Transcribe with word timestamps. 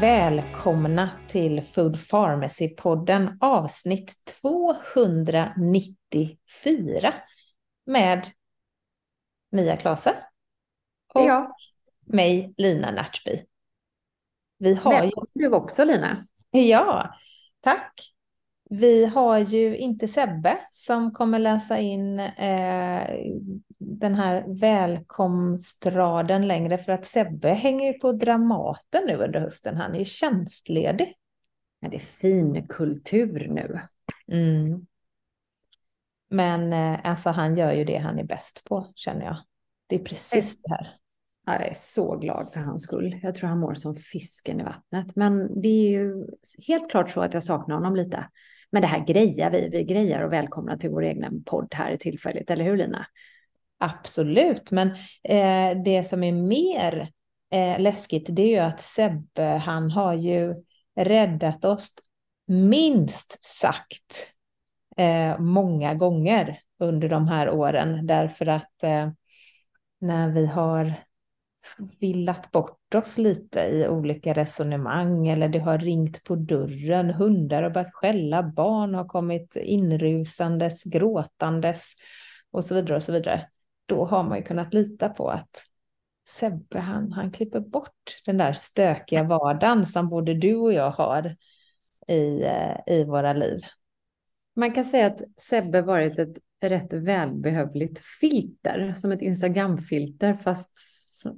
Välkomna 0.00 1.10
till 1.28 1.62
Food 1.62 1.96
Pharmacy-podden 1.96 3.36
avsnitt 3.40 4.34
294 4.42 7.14
med 7.86 8.26
Mia 9.52 9.76
Klase 9.76 10.14
och 11.14 11.22
Ja. 11.22 11.56
mig, 12.06 12.54
Lina 12.56 12.90
Närtby. 12.90 13.36
Vi 14.58 14.74
har 14.74 14.92
ju, 14.92 14.98
Välkommen 14.98 15.30
du 15.32 15.52
också 15.52 15.84
Lina. 15.84 16.26
ja, 16.50 17.14
tack. 17.60 18.14
Vi 18.72 19.04
har 19.04 19.38
ju 19.38 19.76
inte 19.76 20.08
Sebbe 20.08 20.58
som 20.70 21.12
kommer 21.12 21.38
läsa 21.38 21.78
in 21.78 22.20
eh, 22.20 23.02
den 23.78 24.14
här 24.14 24.44
välkomstraden 24.60 26.48
längre 26.48 26.78
för 26.78 26.92
att 26.92 27.06
Sebbe 27.06 27.48
hänger 27.48 27.92
ju 27.92 27.98
på 27.98 28.12
Dramaten 28.12 29.02
nu 29.06 29.16
under 29.16 29.40
hösten. 29.40 29.76
Han 29.76 29.94
är 29.94 29.98
ju 29.98 30.04
tjänstledig. 30.04 31.14
Ja, 31.80 31.88
det 31.88 31.96
är 31.96 32.00
fin 32.00 32.66
kultur 32.68 33.48
nu. 33.48 33.80
Mm. 34.32 34.86
Men 36.28 36.72
eh, 36.72 37.10
alltså 37.10 37.30
han 37.30 37.56
gör 37.56 37.72
ju 37.72 37.84
det 37.84 37.98
han 37.98 38.18
är 38.18 38.24
bäst 38.24 38.64
på 38.64 38.92
känner 38.94 39.24
jag. 39.24 39.36
Det 39.86 39.96
är 39.96 40.04
precis 40.04 40.62
det 40.62 40.74
här. 40.74 40.96
Ja, 41.46 41.52
Jag 41.52 41.68
är 41.68 41.74
så 41.74 42.16
glad 42.16 42.50
för 42.52 42.60
hans 42.60 42.82
skull. 42.82 43.20
Jag 43.22 43.34
tror 43.34 43.48
han 43.48 43.58
mår 43.58 43.74
som 43.74 43.96
fisken 43.96 44.60
i 44.60 44.64
vattnet. 44.64 45.16
Men 45.16 45.60
det 45.60 45.68
är 45.68 45.90
ju 45.90 46.26
helt 46.66 46.90
klart 46.90 47.10
så 47.10 47.20
att 47.20 47.34
jag 47.34 47.44
saknar 47.44 47.74
honom 47.74 47.96
lite. 47.96 48.26
Men 48.72 48.82
det 48.82 48.88
här 48.88 49.06
grejar 49.06 49.50
vi. 49.50 49.68
Vi 49.68 49.84
grejar 49.84 50.22
och 50.22 50.32
välkomna 50.32 50.76
till 50.76 50.90
vår 50.90 51.02
egen 51.02 51.44
podd 51.44 51.74
här 51.74 51.96
tillfälligt. 51.96 52.50
Eller 52.50 52.64
hur 52.64 52.76
Lina? 52.76 53.06
Absolut, 53.78 54.70
men 54.70 54.88
eh, 55.22 55.82
det 55.84 56.08
som 56.08 56.24
är 56.24 56.32
mer 56.32 57.08
eh, 57.50 57.80
läskigt 57.80 58.26
det 58.30 58.42
är 58.42 58.48
ju 58.48 58.58
att 58.58 58.80
Sebbe 58.80 59.42
han 59.42 59.90
har 59.90 60.14
ju 60.14 60.54
räddat 60.96 61.64
oss 61.64 61.90
minst 62.46 63.44
sagt 63.44 64.32
eh, 64.96 65.38
många 65.38 65.94
gånger 65.94 66.60
under 66.78 67.08
de 67.08 67.28
här 67.28 67.50
åren 67.50 68.06
därför 68.06 68.46
att 68.46 68.82
eh, 68.82 69.10
när 70.00 70.30
vi 70.30 70.46
har 70.46 70.92
villat 72.00 72.50
bort 72.50 72.94
oss 72.94 73.18
lite 73.18 73.60
i 73.60 73.88
olika 73.88 74.32
resonemang 74.32 75.28
eller 75.28 75.48
det 75.48 75.58
har 75.58 75.78
ringt 75.78 76.24
på 76.24 76.36
dörren, 76.36 77.10
hundar 77.10 77.62
har 77.62 77.70
börjat 77.70 77.94
skälla, 77.94 78.42
barn 78.42 78.94
har 78.94 79.04
kommit 79.04 79.56
inrusandes, 79.56 80.84
gråtandes 80.84 81.94
och 82.50 82.64
så 82.64 82.74
vidare 82.74 82.96
och 82.96 83.02
så 83.02 83.12
vidare. 83.12 83.48
Då 83.86 84.04
har 84.04 84.22
man 84.22 84.38
ju 84.38 84.44
kunnat 84.44 84.74
lita 84.74 85.08
på 85.08 85.28
att 85.28 85.64
Sebbe 86.28 86.78
han, 86.78 87.12
han 87.12 87.30
klipper 87.30 87.60
bort 87.60 88.20
den 88.24 88.36
där 88.36 88.52
stökiga 88.52 89.22
vardagen 89.22 89.86
som 89.86 90.08
både 90.08 90.34
du 90.34 90.56
och 90.56 90.72
jag 90.72 90.90
har 90.90 91.36
i, 92.08 92.42
eh, 92.42 92.76
i 92.86 93.04
våra 93.04 93.32
liv. 93.32 93.60
Man 94.56 94.72
kan 94.72 94.84
säga 94.84 95.06
att 95.06 95.20
Sebbe 95.36 95.82
varit 95.82 96.18
ett 96.18 96.38
rätt 96.60 96.92
välbehövligt 96.92 98.00
filter. 98.20 98.94
Som 98.96 99.12
ett 99.12 99.22
Instagram-filter 99.22 100.34
fast 100.34 100.72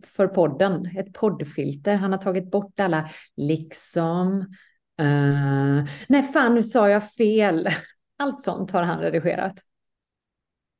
för 0.06 0.26
podden. 0.26 0.96
Ett 0.96 1.12
poddfilter. 1.12 1.94
Han 1.94 2.12
har 2.12 2.18
tagit 2.18 2.50
bort 2.50 2.80
alla 2.80 3.08
liksom. 3.36 4.40
eh, 4.98 5.84
nej 6.08 6.22
fan 6.32 6.54
nu 6.54 6.62
sa 6.62 6.88
jag 6.88 7.10
fel. 7.12 7.68
Allt 8.16 8.42
sånt 8.42 8.70
har 8.70 8.82
han 8.82 9.00
redigerat. 9.00 9.54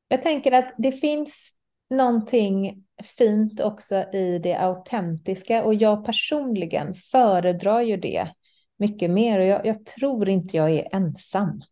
Jag 0.08 0.22
tänker 0.22 0.52
att 0.52 0.74
det 0.78 0.92
finns 0.92 1.52
någonting 1.90 2.84
fint 3.18 3.60
också 3.60 3.94
i 3.94 4.40
det 4.42 4.54
autentiska 4.54 5.64
och 5.64 5.74
jag 5.74 6.04
personligen 6.04 6.94
föredrar 6.94 7.80
ju 7.80 7.96
det 7.96 8.28
mycket 8.76 9.10
mer 9.10 9.38
och 9.38 9.46
jag, 9.46 9.66
jag 9.66 9.86
tror 9.86 10.28
inte 10.28 10.56
jag 10.56 10.70
är 10.70 10.94
ensam. 10.94 11.62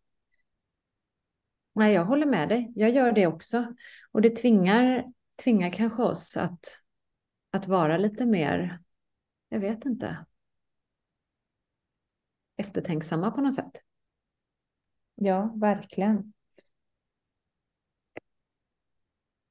Nej, 1.75 1.93
jag 1.93 2.05
håller 2.05 2.25
med 2.25 2.49
dig. 2.49 2.71
Jag 2.75 2.89
gör 2.89 3.11
det 3.11 3.27
också. 3.27 3.73
Och 4.11 4.21
det 4.21 4.29
tvingar, 4.29 5.05
tvingar 5.43 5.69
kanske 5.69 6.03
oss 6.03 6.37
att, 6.37 6.79
att 7.51 7.67
vara 7.67 7.97
lite 7.97 8.25
mer, 8.25 8.79
jag 9.49 9.59
vet 9.59 9.85
inte, 9.85 10.25
eftertänksamma 12.57 13.31
på 13.31 13.41
något 13.41 13.53
sätt. 13.53 13.83
Ja, 15.15 15.53
verkligen. 15.55 16.33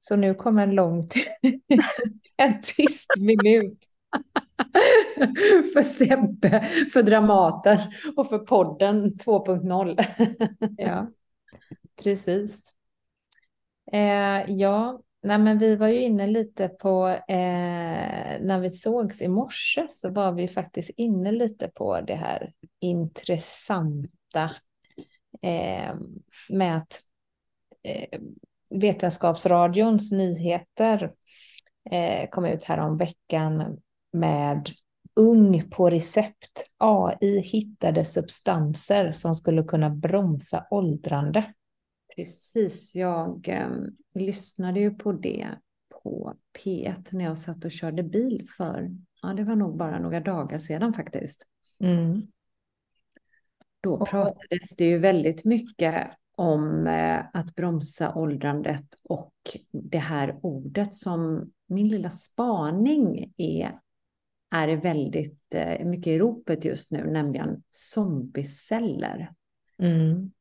Så 0.00 0.16
nu 0.16 0.34
kommer 0.34 0.62
en 0.62 0.74
lång, 0.74 1.08
en 2.36 2.60
tyst 2.62 3.10
minut. 3.18 3.86
för 5.72 5.82
Sebbe, 5.82 6.68
för 6.92 7.02
Dramaten 7.02 7.78
och 8.16 8.28
för 8.28 8.38
podden 8.38 9.10
2.0. 9.10 10.04
Ja, 10.78 11.10
precis. 12.02 12.74
Eh, 13.92 14.44
ja, 14.48 15.02
nej 15.22 15.38
men 15.38 15.58
vi 15.58 15.76
var 15.76 15.88
ju 15.88 16.02
inne 16.02 16.26
lite 16.26 16.68
på, 16.68 17.08
eh, 17.08 18.40
när 18.40 18.60
vi 18.60 18.70
sågs 18.70 19.22
i 19.22 19.28
morse 19.28 19.86
så 19.88 20.10
var 20.10 20.32
vi 20.32 20.48
faktiskt 20.48 20.90
inne 20.96 21.32
lite 21.32 21.68
på 21.68 22.00
det 22.00 22.14
här 22.14 22.52
intressanta 22.80 24.50
eh, 25.42 25.94
med 26.48 26.76
att 26.76 27.00
eh, 27.82 28.20
Vetenskapsradions 28.70 30.12
nyheter 30.12 31.12
eh, 31.90 32.28
kom 32.30 32.44
ut 32.44 32.64
här 32.64 32.78
om 32.78 32.96
veckan 32.96 33.78
med 34.12 34.70
Ung 35.14 35.70
på 35.70 35.90
recept. 35.90 36.66
AI 36.78 37.40
hittade 37.40 38.04
substanser 38.04 39.12
som 39.12 39.34
skulle 39.34 39.62
kunna 39.62 39.90
bromsa 39.90 40.66
åldrande. 40.70 41.52
Precis, 42.16 42.94
jag 42.96 43.48
eh, 43.48 43.70
lyssnade 44.14 44.80
ju 44.80 44.90
på 44.90 45.12
det 45.12 45.48
på 46.02 46.34
P1 46.58 47.08
när 47.12 47.24
jag 47.24 47.38
satt 47.38 47.64
och 47.64 47.70
körde 47.70 48.02
bil 48.02 48.48
för, 48.56 48.90
ja 49.22 49.28
det 49.28 49.44
var 49.44 49.56
nog 49.56 49.76
bara 49.76 49.98
några 49.98 50.20
dagar 50.20 50.58
sedan 50.58 50.94
faktiskt. 50.94 51.46
Mm. 51.78 52.22
Då 53.80 54.06
pratades 54.06 54.76
det 54.76 54.84
ju 54.84 54.98
väldigt 54.98 55.44
mycket 55.44 56.10
om 56.36 56.86
eh, 56.86 57.24
att 57.32 57.54
bromsa 57.54 58.14
åldrandet 58.14 58.86
och 59.04 59.34
det 59.72 59.98
här 59.98 60.38
ordet 60.42 60.94
som 60.94 61.52
min 61.66 61.88
lilla 61.88 62.10
spaning 62.10 63.32
är, 63.36 63.78
är 64.50 64.76
väldigt 64.76 65.54
eh, 65.54 65.86
mycket 65.86 66.06
i 66.06 66.18
ropet 66.18 66.64
just 66.64 66.90
nu, 66.90 67.10
nämligen 67.10 67.62
zombieceller. 67.70 69.32
Mm. 69.78 70.32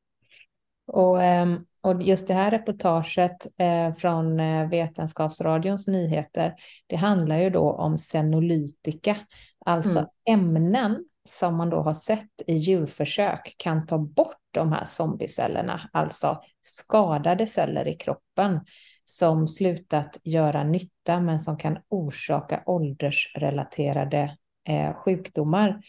Och, 0.91 1.23
ehm, 1.23 1.65
och 1.81 2.03
just 2.03 2.27
det 2.27 2.33
här 2.33 2.51
reportaget 2.51 3.47
eh, 3.57 3.93
från 3.95 4.39
eh, 4.39 4.69
Vetenskapsradions 4.69 5.87
nyheter, 5.87 6.55
det 6.87 6.95
handlar 6.95 7.37
ju 7.37 7.49
då 7.49 7.71
om 7.71 7.97
senolytika, 7.97 9.17
alltså 9.65 9.99
Mm. 9.99 10.09
ämnen 10.39 11.05
som 11.29 11.55
man 11.55 11.69
då 11.69 11.81
har 11.81 11.93
sett 11.93 12.41
i 12.47 12.53
djurförsök 12.53 13.55
kan 13.57 13.85
ta 13.87 13.97
bort 13.97 14.35
de 14.51 14.71
här 14.71 14.85
zombiecellerna, 14.85 15.89
alltså 15.93 16.41
skadade 16.61 17.47
celler 17.47 17.87
i 17.87 17.93
kroppen 17.93 18.59
som 19.05 19.47
slutat 19.47 20.17
göra 20.23 20.63
nytta 20.63 21.19
men 21.19 21.41
som 21.41 21.57
kan 21.57 21.77
orsaka 21.89 22.63
åldersrelaterade 22.65 24.37
eh, 24.67 24.93
sjukdomar. 24.93 25.81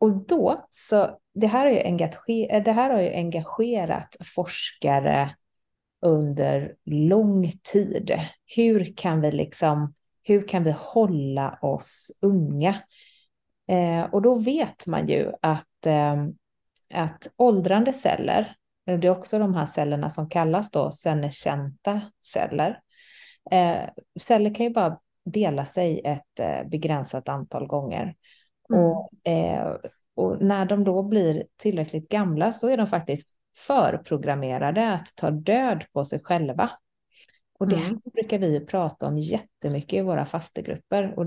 Och 0.00 0.26
då, 0.26 0.66
så 0.70 1.18
det 1.40 1.46
här, 1.46 1.64
har 1.64 1.72
ju 1.72 1.80
engage, 1.80 2.48
det 2.64 2.72
här 2.72 2.90
har 2.90 3.00
ju 3.00 3.12
engagerat 3.12 4.16
forskare 4.24 5.30
under 6.02 6.74
lång 6.84 7.52
tid. 7.72 8.20
Hur 8.56 8.96
kan 8.96 9.20
vi 9.20 9.32
liksom, 9.32 9.94
hur 10.22 10.48
kan 10.48 10.64
vi 10.64 10.74
hålla 10.78 11.58
oss 11.62 12.10
unga? 12.22 12.74
Eh, 13.68 14.04
och 14.04 14.22
då 14.22 14.34
vet 14.34 14.86
man 14.86 15.06
ju 15.06 15.32
att, 15.42 15.86
eh, 15.86 16.24
att 16.94 17.28
åldrande 17.36 17.92
celler, 17.92 18.54
det 18.84 19.06
är 19.06 19.10
också 19.10 19.38
de 19.38 19.54
här 19.54 19.66
cellerna 19.66 20.10
som 20.10 20.28
kallas 20.28 20.70
då 20.70 20.92
senescenta 20.92 22.00
celler. 22.24 22.80
Eh, 23.50 23.90
celler 24.20 24.54
kan 24.54 24.66
ju 24.66 24.72
bara 24.72 24.98
dela 25.24 25.64
sig 25.64 26.00
ett 26.04 26.40
eh, 26.40 26.68
begränsat 26.68 27.28
antal 27.28 27.66
gånger. 27.66 28.14
Mm. 28.70 28.84
Och, 28.84 29.10
eh, 29.28 29.76
och 30.18 30.42
när 30.42 30.66
de 30.66 30.84
då 30.84 31.02
blir 31.02 31.44
tillräckligt 31.56 32.08
gamla 32.08 32.52
så 32.52 32.68
är 32.68 32.76
de 32.76 32.86
faktiskt 32.86 33.34
förprogrammerade 33.56 34.92
att 34.92 35.06
ta 35.16 35.30
död 35.30 35.84
på 35.92 36.04
sig 36.04 36.20
själva. 36.20 36.70
Och 37.58 37.68
det 37.68 37.76
mm. 37.76 38.00
brukar 38.14 38.38
vi 38.38 38.66
prata 38.66 39.06
om 39.06 39.18
jättemycket 39.18 39.92
i 39.92 40.00
våra 40.00 40.26
fastegrupper. 40.26 41.18
Och 41.18 41.26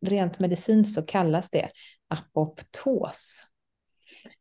rent 0.00 0.38
medicinskt 0.38 0.94
så 0.94 1.02
kallas 1.02 1.50
det 1.50 1.68
apoptos. 2.08 3.42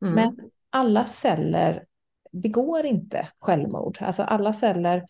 Mm. 0.02 0.14
Men 0.14 0.50
alla 0.70 1.06
celler 1.06 1.86
begår 2.32 2.86
inte 2.86 3.28
självmord. 3.40 3.98
Alltså 4.02 4.24
alla 4.24 4.54
celler, 4.54 5.06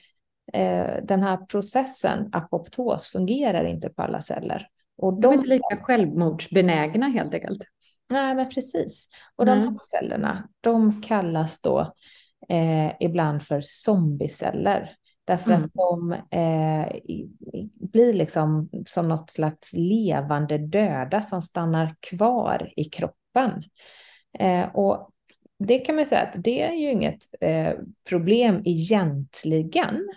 eh, 0.54 1.04
den 1.04 1.24
här 1.24 1.38
processen, 1.38 2.30
apoptos, 2.32 3.08
fungerar 3.08 3.66
inte 3.66 3.90
på 3.90 4.02
alla 4.02 4.22
celler. 4.22 4.68
Och 4.98 5.14
de, 5.14 5.22
de 5.22 5.28
är 5.28 5.34
inte 5.34 5.48
lika 5.48 5.78
självmordsbenägna 5.82 7.08
helt 7.08 7.34
enkelt. 7.34 7.64
Nej, 8.12 8.36
men 8.36 8.50
precis. 8.50 9.08
Och 9.36 9.48
mm. 9.48 9.60
de 9.60 9.68
här 9.68 9.78
cellerna, 9.92 10.50
de 10.62 11.02
kallas 11.02 11.62
då 11.62 11.94
eh, 12.50 12.92
ibland 13.00 13.44
för 13.44 13.62
zombieceller. 13.64 14.92
Därför 15.26 15.52
mm. 15.52 15.64
att 15.64 15.74
de 15.74 16.12
eh, 16.12 16.92
blir 17.92 18.14
liksom 18.14 18.70
som 18.86 19.08
något 19.08 19.30
slags 19.30 19.74
levande 19.74 20.58
döda 20.58 21.22
som 21.22 21.42
stannar 21.42 21.96
kvar 22.00 22.74
i 22.76 22.84
kroppen. 22.84 23.64
Eh, 24.40 24.76
och 24.76 25.10
det 25.60 25.80
kan 25.80 25.96
man 25.96 26.06
säga 26.06 26.22
att 26.22 26.44
det 26.44 26.62
är 26.62 26.74
ju 26.74 26.92
inget 26.92 27.18
eh, 27.42 27.74
problem 28.10 28.62
egentligen. 28.66 30.10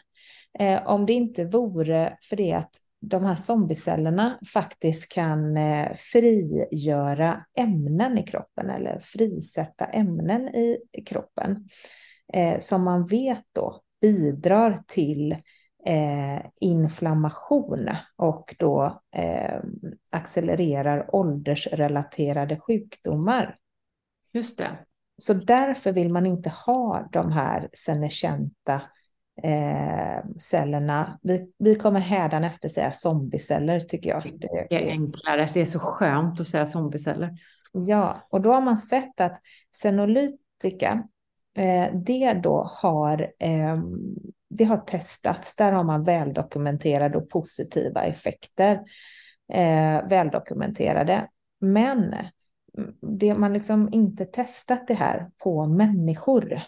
Eh, 0.59 0.87
om 0.87 1.07
det 1.07 1.13
inte 1.13 1.45
vore 1.45 2.19
för 2.23 2.37
det 2.37 2.53
att 2.53 2.77
de 3.09 3.25
här 3.25 3.37
zombiecellerna 3.37 4.39
faktiskt 4.53 5.13
kan 5.13 5.57
eh, 5.57 5.95
frigöra 5.97 7.45
ämnen 7.57 8.19
i 8.19 8.23
kroppen 8.23 8.71
eller 8.71 9.01
frisätta 9.01 9.85
ämnen 9.85 10.49
i 10.49 10.79
kroppen 11.07 11.69
eh, 12.33 12.59
som 12.59 12.85
man 12.85 13.07
vet 13.07 13.45
då 13.53 13.81
bidrar 14.01 14.79
till 14.87 15.33
eh, 15.87 16.47
inflammation 16.61 17.89
och 18.17 18.55
då 18.59 19.01
accelererar 20.11 21.15
åldersrelaterade 21.15 22.61
sjukdomar. 22.61 23.57
Just 24.33 24.59
det. 24.59 24.79
Så 25.17 25.35
därför 25.35 25.93
vill 25.93 26.13
man 26.13 26.27
inte 26.27 26.51
ha 26.51 27.09
de 27.13 27.33
här 27.33 27.69
senescenta 27.73 28.83
eh, 29.43 30.25
cellerna. 30.39 31.19
Vi, 31.23 31.53
vi 31.59 31.75
kommer 31.75 32.01
hädan 32.01 32.45
efter 32.45 32.69
säga 32.69 32.93
zombieceller 32.93 33.81
tycker 33.81 34.11
jag. 34.11 34.23
Det, 34.23 34.67
det 34.71 34.89
är 34.89 34.91
enklare, 34.91 35.51
det 35.55 35.61
är 35.61 35.65
så 35.65 35.79
skönt 35.79 36.41
att 36.41 36.49
säga 36.49 36.67
zombieceller. 36.67 37.31
Ja, 37.73 38.27
och 38.31 38.41
då 38.41 38.53
har 38.53 38.61
man 38.61 38.79
sett 38.79 39.21
att 39.21 39.41
senolytika, 39.77 41.09
eh, 41.57 41.95
det 41.95 42.33
då 42.33 42.71
har, 42.83 43.33
eh, 43.39 43.79
det 44.51 44.65
har 44.65 44.77
testats, 44.77 45.57
där 45.57 45.73
har 45.73 45.85
man 45.85 46.05
väldokumenterade 46.05 47.19
och 47.19 47.31
positiva 47.31 48.05
effekter, 48.05 48.75
eh, 49.53 50.09
väldokumenterade. 50.09 51.29
Men 51.61 52.15
det 53.01 53.35
man 53.35 53.53
liksom 53.53 53.89
inte 53.93 54.25
testat 54.25 54.87
det 54.89 54.95
här 54.95 55.31
på 55.39 55.67
människor. 55.67 56.61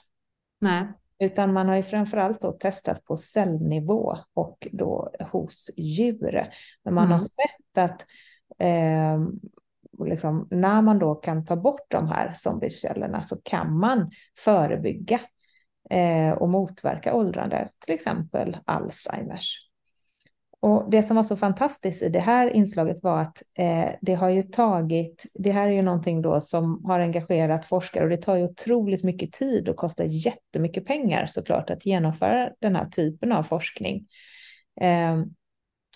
Nej. 0.61 0.87
Utan 1.19 1.53
man 1.53 1.69
har 1.69 1.77
ju 1.77 1.83
framförallt 1.83 2.41
då 2.41 2.53
testat 2.53 3.05
på 3.05 3.17
cellnivå 3.17 4.17
och 4.35 4.69
då 4.73 5.11
hos 5.33 5.71
djur. 5.77 6.51
Men 6.85 6.95
man 6.95 7.07
mm. 7.07 7.19
har 7.19 7.21
sett 7.21 7.79
att 7.79 8.07
eh, 8.59 9.21
liksom, 10.05 10.49
när 10.51 10.83
man 10.83 10.99
då 10.99 11.15
kan 11.15 11.45
ta 11.45 11.57
bort 11.57 11.87
de 11.89 12.09
här 12.09 12.33
zombiecellerna 12.35 13.23
så 13.23 13.37
kan 13.43 13.79
man 13.79 14.11
förebygga 14.39 15.21
eh, 15.91 16.31
och 16.31 16.49
motverka 16.49 17.15
åldrande, 17.15 17.69
till 17.79 17.95
exempel 17.95 18.57
Alzheimers. 18.65 19.66
Och 20.61 20.91
det 20.91 21.03
som 21.03 21.17
var 21.17 21.23
så 21.23 21.37
fantastiskt 21.37 22.03
i 22.03 22.09
det 22.09 22.21
här 22.21 22.51
inslaget 22.51 23.03
var 23.03 23.21
att 23.21 23.43
eh, 23.59 23.89
det 24.01 24.15
har 24.15 24.29
ju 24.29 24.43
tagit, 24.43 25.27
det 25.35 25.51
här 25.51 25.69
är 25.69 25.73
ju 25.73 25.83
någonting 25.83 26.23
då 26.23 26.41
som 26.41 26.85
har 26.85 27.01
engagerat 27.01 27.67
forskare 27.67 28.05
och 28.05 28.11
det 28.11 28.23
tar 28.23 28.37
ju 28.37 28.45
otroligt 28.45 29.05
mycket 29.05 29.33
tid 29.33 29.69
och 29.69 29.77
kostar 29.77 30.05
jättemycket 30.05 30.87
pengar 30.87 31.27
såklart 31.27 31.71
att 31.71 31.87
genomföra 31.87 32.51
den 32.61 32.77
här 32.77 32.87
typen 32.87 33.33
av 33.33 33.43
forskning. 33.43 34.07
Eh, 34.81 35.23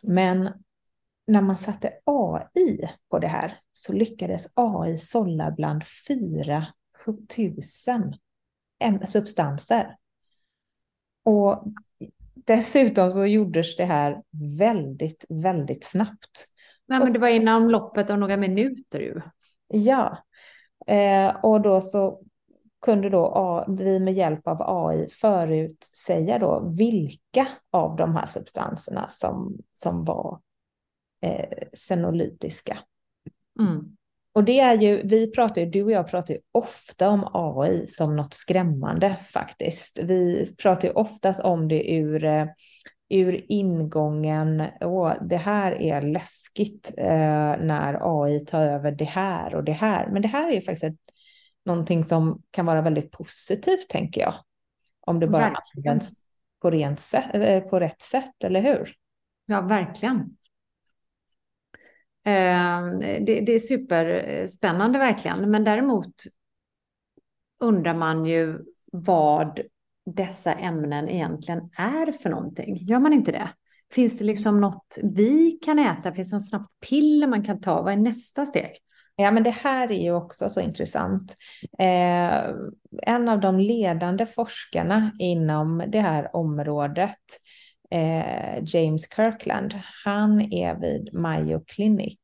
men 0.02 0.50
när 1.26 1.42
man 1.42 1.58
satte 1.58 1.92
AI 2.04 2.88
på 3.10 3.18
det 3.18 3.28
här 3.28 3.56
så 3.72 3.92
lyckades 3.92 4.46
AI 4.54 4.98
sålla 4.98 5.50
bland 5.50 5.82
4 6.08 6.66
000 7.36 8.14
eh, 8.80 9.06
substanser. 9.06 9.96
Och 11.22 11.64
dessutom 12.54 13.12
så 13.12 13.26
gjordes 13.26 13.76
det 13.76 13.84
här 13.84 14.22
väldigt, 14.58 15.24
väldigt 15.28 15.84
snabbt. 15.84 16.46
Nej, 16.86 16.98
men 16.98 17.12
det 17.12 17.18
var 17.18 17.28
inom 17.28 17.70
loppet 17.70 18.10
av 18.10 18.18
några 18.18 18.36
minuter 18.36 19.00
ju. 19.00 19.20
Ja, 19.68 20.18
eh, 20.86 21.36
och 21.42 21.60
då 21.60 21.80
så 21.80 22.22
kunde 22.82 23.10
då 23.10 23.64
vi 23.68 24.00
med 24.00 24.14
hjälp 24.14 24.48
av 24.48 24.56
AI 24.62 25.08
förutsäga 25.10 26.38
då 26.38 26.72
vilka 26.78 27.48
av 27.70 27.96
de 27.96 28.16
här 28.16 28.26
substanserna 28.26 29.08
som, 29.08 29.58
som 29.74 30.04
var 30.04 30.40
eh, 31.22 31.68
senolytiska. 31.74 32.78
Mm. 33.60 33.96
Och 34.32 34.44
det 34.44 34.60
är 34.60 34.74
ju, 34.74 35.02
vi 35.06 35.30
pratar 35.30 35.60
ju, 35.60 35.70
du 35.70 35.82
och 35.82 35.90
jag 35.90 36.08
pratar 36.08 36.34
ju 36.34 36.40
ofta 36.52 37.08
om 37.08 37.30
AI 37.32 37.86
som 37.86 38.16
något 38.16 38.34
skrämmande 38.34 39.16
faktiskt. 39.30 40.00
Vi 40.02 40.54
pratar 40.58 40.88
ju 40.88 40.94
oftast 40.94 41.40
om 41.40 41.68
det 41.68 41.92
ur, 41.92 42.24
eh, 42.24 42.46
ur 43.08 43.44
ingången, 43.48 44.64
och 44.80 45.12
det 45.20 45.36
här 45.36 45.82
är 45.82 46.02
läskigt 46.02 46.92
eh, 46.96 47.56
när 47.60 48.22
AI 48.22 48.40
tar 48.40 48.62
över 48.62 48.92
det 48.92 49.04
här 49.04 49.54
och 49.54 49.64
det 49.64 49.72
här. 49.72 50.10
Men 50.10 50.22
det 50.22 50.28
här 50.28 50.48
är 50.48 50.52
ju 50.52 50.60
faktiskt 50.60 50.84
ett, 50.84 51.14
någonting 51.64 52.04
som 52.04 52.42
kan 52.50 52.66
vara 52.66 52.82
väldigt 52.82 53.10
positivt 53.10 53.88
tänker 53.88 54.20
jag. 54.20 54.34
Om 55.00 55.20
det 55.20 55.26
bara 55.26 55.42
verkligen. 55.42 55.90
används 55.90 56.12
på, 56.60 56.94
sätt, 56.98 57.34
eh, 57.34 57.60
på 57.60 57.80
rätt 57.80 58.02
sätt, 58.02 58.44
eller 58.44 58.60
hur? 58.60 58.94
Ja, 59.46 59.60
verkligen. 59.60 60.36
Ehm, 62.24 62.98
det, 63.00 63.40
det 63.40 63.52
är 63.52 63.58
superspännande 63.58 64.98
verkligen, 64.98 65.50
men 65.50 65.64
däremot 65.64 66.14
undrar 67.60 67.94
man 67.94 68.26
ju 68.26 68.58
vad 68.92 69.60
dessa 70.06 70.52
ämnen 70.52 71.08
egentligen 71.08 71.70
är 71.76 72.12
för 72.12 72.30
någonting. 72.30 72.76
Gör 72.76 72.98
man 72.98 73.12
inte 73.12 73.32
det? 73.32 73.48
Finns 73.92 74.18
det 74.18 74.24
liksom 74.24 74.60
något 74.60 74.98
vi 75.02 75.50
kan 75.62 75.78
äta? 75.78 76.12
Finns 76.12 76.30
det 76.30 76.36
något 76.36 76.48
snabbt 76.48 76.80
piller 76.88 77.26
man 77.26 77.44
kan 77.44 77.60
ta? 77.60 77.82
Vad 77.82 77.92
är 77.92 77.96
nästa 77.96 78.46
steg? 78.46 78.70
Ja, 79.16 79.30
men 79.30 79.42
det 79.42 79.50
här 79.50 79.92
är 79.92 80.02
ju 80.02 80.12
också 80.12 80.48
så 80.48 80.60
intressant. 80.60 81.34
Eh, 81.78 82.54
en 83.02 83.28
av 83.28 83.40
de 83.40 83.60
ledande 83.60 84.26
forskarna 84.26 85.12
inom 85.18 85.84
det 85.88 86.00
här 86.00 86.36
området 86.36 87.18
eh, 87.90 88.62
James 88.62 89.08
Kirkland, 89.16 89.74
han 90.04 90.52
är 90.52 90.74
vid 90.74 91.14
Mayo 91.14 91.60
Clinic. 91.66 92.18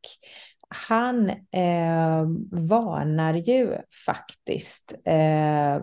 Han 0.68 1.30
eh, 1.30 2.26
varnar 2.50 3.34
ju 3.34 3.76
faktiskt 4.06 4.94
eh, 5.04 5.80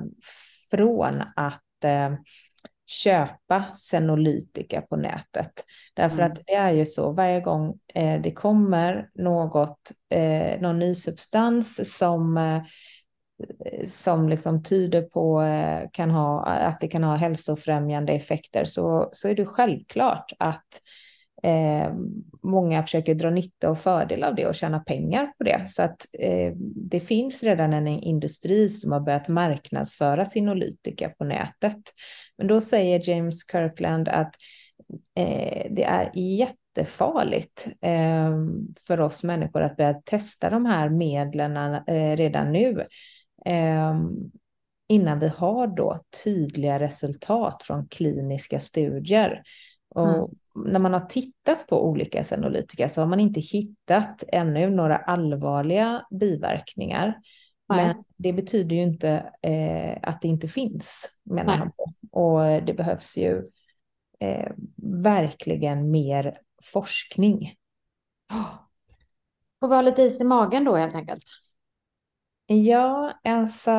från 0.71 1.23
att 1.35 1.83
eh, 1.83 2.13
köpa 2.85 3.65
senolytika 3.73 4.81
på 4.81 4.95
nätet. 4.95 5.51
Därför 5.93 6.19
mm. 6.19 6.31
att 6.31 6.39
det 6.45 6.53
är 6.53 6.71
ju 6.71 6.85
så, 6.85 7.11
varje 7.11 7.39
gång 7.41 7.79
eh, 7.93 8.21
det 8.21 8.31
kommer 8.31 9.09
något, 9.13 9.91
eh, 10.09 10.61
någon 10.61 10.79
ny 10.79 10.95
substans 10.95 11.97
som 11.97 12.37
eh, 12.37 12.61
som 13.87 14.29
liksom 14.29 14.63
tyder 14.63 15.01
på 15.01 15.41
eh, 15.41 15.89
kan 15.93 16.11
ha, 16.11 16.45
att 16.45 16.79
det 16.79 16.87
kan 16.87 17.03
ha 17.03 17.15
hälsofrämjande 17.15 18.13
effekter 18.13 18.65
så, 18.65 19.09
så 19.11 19.27
är 19.27 19.35
det 19.35 19.45
självklart 19.45 20.31
att 20.39 20.67
eh, 21.43 21.93
många 22.43 22.83
försöker 22.83 23.15
dra 23.15 23.29
nytta 23.29 23.69
och 23.69 23.79
fördel 23.79 24.23
av 24.23 24.35
det 24.35 24.47
och 24.47 24.55
tjäna 24.55 24.79
pengar 24.79 25.25
på 25.37 25.43
det. 25.43 25.65
Så 25.67 25.83
att 25.83 26.05
eh, 26.19 26.53
det 26.75 26.99
finns 26.99 27.43
redan 27.43 27.73
en 27.73 27.87
industri 27.87 28.69
som 28.69 28.91
har 28.91 28.99
börjat 28.99 29.27
marknadsföra 29.27 30.25
sinolytika 30.25 31.09
på 31.09 31.23
nätet. 31.23 31.81
Men 32.37 32.47
då 32.47 32.61
säger 32.61 33.09
James 33.09 33.51
Kirkland 33.51 34.09
att 34.09 34.35
eh, 35.17 35.67
det 35.69 35.83
är 35.83 36.11
jättefarligt 36.15 37.67
eh, 37.81 38.31
för 38.87 39.01
oss 39.01 39.23
människor 39.23 39.61
att 39.61 39.77
börja 39.77 39.93
testa 39.93 40.49
de 40.49 40.65
här 40.65 40.89
medlen 40.89 41.57
eh, 41.57 42.15
redan 42.15 42.51
nu 42.51 42.85
innan 44.87 45.19
vi 45.19 45.27
har 45.27 45.67
då 45.67 45.99
tydliga 46.23 46.79
resultat 46.79 47.63
från 47.63 47.87
kliniska 47.87 48.59
studier. 48.59 49.43
Och 49.89 50.07
mm. 50.07 50.29
när 50.55 50.79
man 50.79 50.93
har 50.93 50.99
tittat 50.99 51.67
på 51.67 51.85
olika 51.85 52.23
senolytika 52.23 52.89
så 52.89 53.01
har 53.01 53.07
man 53.07 53.19
inte 53.19 53.39
hittat 53.39 54.23
ännu 54.27 54.69
några 54.69 54.97
allvarliga 54.97 56.05
biverkningar. 56.19 57.17
Nej. 57.69 57.85
Men 57.85 58.03
det 58.17 58.33
betyder 58.33 58.75
ju 58.75 58.81
inte 58.81 59.33
eh, 59.41 59.97
att 60.01 60.21
det 60.21 60.27
inte 60.27 60.47
finns, 60.47 61.09
menar 61.23 61.57
han. 61.57 61.71
Och 62.11 62.63
det 62.63 62.73
behövs 62.73 63.17
ju 63.17 63.49
eh, 64.19 64.51
verkligen 65.03 65.91
mer 65.91 66.37
forskning. 66.63 67.55
Och 69.61 69.69
har 69.69 69.83
lite 69.83 70.01
is 70.01 70.21
i 70.21 70.23
magen 70.23 70.63
då 70.63 70.75
helt 70.75 70.95
enkelt? 70.95 71.23
Ja, 72.45 73.13
alltså 73.23 73.71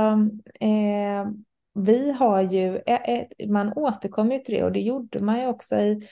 eh, 0.61 1.27
vi 1.75 2.13
har 2.13 2.43
ju, 2.43 2.77
eh, 2.87 3.03
eh, 3.03 3.49
man 3.49 3.73
återkommer 3.77 4.35
ju 4.35 4.41
till 4.41 4.55
det 4.55 4.65
och 4.65 4.73
det 4.73 4.81
gjorde 4.81 5.21
man 5.21 5.41
ju 5.41 5.47
också 5.47 5.77
i, 5.77 6.09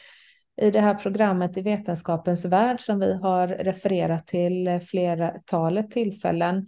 i 0.57 0.71
det 0.71 0.81
här 0.81 0.95
programmet 0.95 1.57
i 1.57 1.63
Vetenskapens 1.63 2.45
värld 2.45 2.81
som 2.81 2.99
vi 2.99 3.15
har 3.15 3.49
refererat 3.49 4.27
till 4.27 4.81
flera 4.87 5.35
talet 5.47 5.91
tillfällen. 5.91 6.67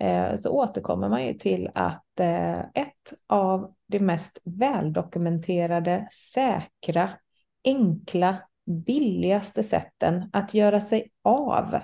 Eh, 0.00 0.36
så 0.36 0.50
återkommer 0.50 1.08
man 1.08 1.26
ju 1.26 1.34
till 1.34 1.70
att 1.74 2.20
eh, 2.20 2.58
ett 2.58 3.12
av 3.26 3.74
de 3.88 3.98
mest 3.98 4.42
väldokumenterade, 4.44 6.08
säkra, 6.34 7.10
enkla, 7.64 8.36
billigaste 8.86 9.62
sätten 9.62 10.30
att 10.32 10.54
göra 10.54 10.80
sig 10.80 11.10
av 11.22 11.78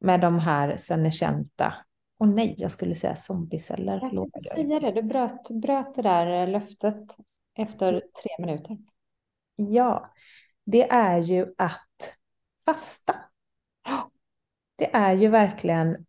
med 0.00 0.20
de 0.20 0.38
här 0.38 0.76
senekenta 0.76 1.74
och 2.18 2.28
nej, 2.28 2.54
jag 2.58 2.70
skulle 2.70 2.94
säga 2.94 3.16
zombieceller. 3.16 4.00
Jag 4.02 4.10
tänkte 4.10 4.40
säga 4.40 4.80
det, 4.80 4.92
du 4.92 5.02
bröt, 5.02 5.50
bröt 5.50 5.94
det 5.94 6.02
där 6.02 6.46
löftet 6.46 7.16
efter 7.54 7.92
tre 7.92 8.30
minuter. 8.38 8.78
Ja, 9.56 10.14
det 10.64 10.90
är 10.90 11.18
ju 11.18 11.54
att 11.58 12.18
fasta. 12.64 13.14
Det 14.78 14.96
är 14.96 15.12
ju 15.12 15.28
verkligen 15.28 16.06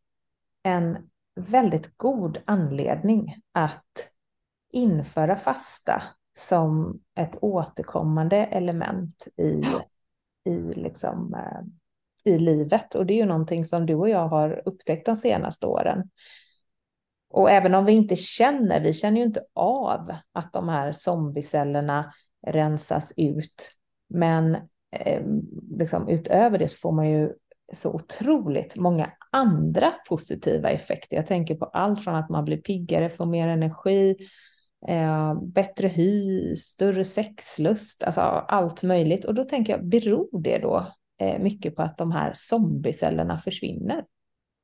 en 0.63 1.09
väldigt 1.35 1.97
god 1.97 2.37
anledning 2.45 3.35
att 3.51 4.11
införa 4.71 5.37
fasta 5.37 6.03
som 6.37 6.99
ett 7.15 7.37
återkommande 7.41 8.37
element 8.37 9.27
i, 9.37 9.63
i 10.51 10.73
liksom, 10.73 11.33
eh, 11.33 11.61
i 12.27 12.39
livet. 12.39 12.95
Och 12.95 13.05
det 13.05 13.13
är 13.13 13.17
ju 13.17 13.25
någonting 13.25 13.65
som 13.65 13.85
du 13.85 13.95
och 13.95 14.09
jag 14.09 14.27
har 14.27 14.61
upptäckt 14.65 15.05
de 15.05 15.15
senaste 15.15 15.65
åren. 15.65 16.09
Och 17.29 17.51
även 17.51 17.75
om 17.75 17.85
vi 17.85 17.91
inte 17.91 18.15
känner, 18.15 18.81
vi 18.81 18.93
känner 18.93 19.17
ju 19.17 19.23
inte 19.23 19.43
av 19.53 20.11
att 20.31 20.53
de 20.53 20.69
här 20.69 20.91
zombiecellerna 20.91 22.13
rensas 22.47 23.13
ut. 23.17 23.71
Men 24.09 24.55
eh, 24.91 25.21
liksom, 25.77 26.09
utöver 26.09 26.57
det 26.57 26.67
så 26.67 26.77
får 26.77 26.91
man 26.91 27.09
ju 27.09 27.33
så 27.73 27.93
otroligt 27.93 28.75
många 28.75 29.11
andra 29.31 29.93
positiva 30.09 30.69
effekter. 30.69 31.15
Jag 31.15 31.27
tänker 31.27 31.55
på 31.55 31.65
allt 31.65 32.03
från 32.03 32.15
att 32.15 32.29
man 32.29 32.45
blir 32.45 32.57
piggare, 32.57 33.09
får 33.09 33.25
mer 33.25 33.47
energi, 33.47 34.15
eh, 34.87 35.41
bättre 35.41 35.87
hy, 35.87 36.55
större 36.55 37.05
sexlust, 37.05 38.03
alltså 38.03 38.21
allt 38.21 38.83
möjligt. 38.83 39.25
Och 39.25 39.33
då 39.33 39.43
tänker 39.43 39.73
jag, 39.73 39.85
beror 39.85 40.41
det 40.41 40.57
då 40.57 40.87
mycket 41.39 41.75
på 41.75 41.81
att 41.81 41.97
de 41.97 42.11
här 42.11 42.31
zombiecellerna 42.35 43.37
försvinner? 43.37 44.05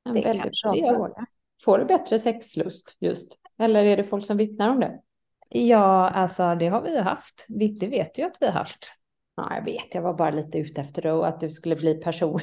En 0.08 0.14
det 0.14 0.20
väldigt 0.20 0.62
bra 0.62 0.74
fråga. 0.74 1.26
Får 1.64 1.78
du 1.78 1.84
bättre 1.84 2.18
sexlust 2.18 2.96
just? 3.00 3.38
Eller 3.58 3.84
är 3.84 3.96
det 3.96 4.04
folk 4.04 4.26
som 4.26 4.36
vittnar 4.36 4.68
om 4.68 4.80
det? 4.80 5.00
Ja, 5.48 6.10
alltså 6.10 6.54
det 6.54 6.68
har 6.68 6.82
vi 6.82 6.94
ju 6.94 7.00
haft. 7.00 7.46
Det 7.48 7.88
vet 7.88 8.18
ju 8.18 8.22
att 8.22 8.36
vi 8.40 8.46
har 8.46 8.52
haft. 8.52 8.92
Ja, 9.36 9.54
jag 9.54 9.64
vet. 9.64 9.94
Jag 9.94 10.02
var 10.02 10.14
bara 10.14 10.30
lite 10.30 10.58
ute 10.58 10.80
efter 10.80 11.02
det 11.02 11.26
att 11.26 11.40
du 11.40 11.50
skulle 11.50 11.76
bli 11.76 11.94
person. 11.94 12.40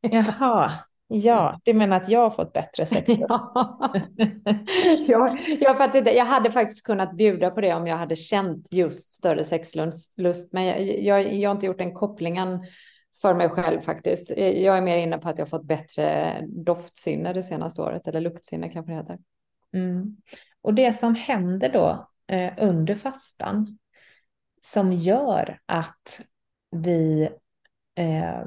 Jaha, 0.00 0.72
Ja, 1.12 1.60
du 1.64 1.74
menar 1.74 1.96
att 1.96 2.08
jag 2.08 2.20
har 2.20 2.30
fått 2.30 2.52
bättre 2.52 2.86
sexlust? 2.86 3.20
ja, 5.08 5.36
jag, 5.60 5.76
för 5.76 5.84
att 5.84 5.94
jag 5.94 6.24
hade 6.24 6.50
faktiskt 6.50 6.86
kunnat 6.86 7.16
bjuda 7.16 7.50
på 7.50 7.60
det 7.60 7.74
om 7.74 7.86
jag 7.86 7.96
hade 7.96 8.16
känt 8.16 8.68
just 8.72 9.12
större 9.12 9.44
sexlust, 9.44 10.52
men 10.52 10.64
jag, 10.64 11.02
jag, 11.02 11.34
jag 11.34 11.50
har 11.50 11.54
inte 11.54 11.66
gjort 11.66 11.78
den 11.78 11.94
kopplingen 11.94 12.60
för 13.22 13.34
mig 13.34 13.48
själv 13.48 13.80
faktiskt. 13.80 14.30
Eh, 14.30 14.62
jag 14.62 14.76
är 14.76 14.82
mer 14.82 14.96
inne 14.96 15.18
på 15.18 15.28
att 15.28 15.38
jag 15.38 15.46
har 15.46 15.50
fått 15.50 15.66
bättre 15.66 16.36
doftsinne 16.48 17.32
det 17.32 17.42
senaste 17.42 17.82
året, 17.82 18.08
eller 18.08 18.20
luktsinne 18.20 18.68
kanske 18.68 18.92
det 18.92 18.96
heter. 18.96 19.18
Mm. 19.72 20.16
Och 20.62 20.74
det 20.74 20.92
som 20.92 21.14
händer 21.14 21.70
då 21.72 22.08
eh, 22.36 22.52
under 22.58 22.94
fastan 22.94 23.78
som 24.60 24.92
gör 24.92 25.58
att 25.66 26.20
vi 26.70 27.28
eh, 27.94 28.42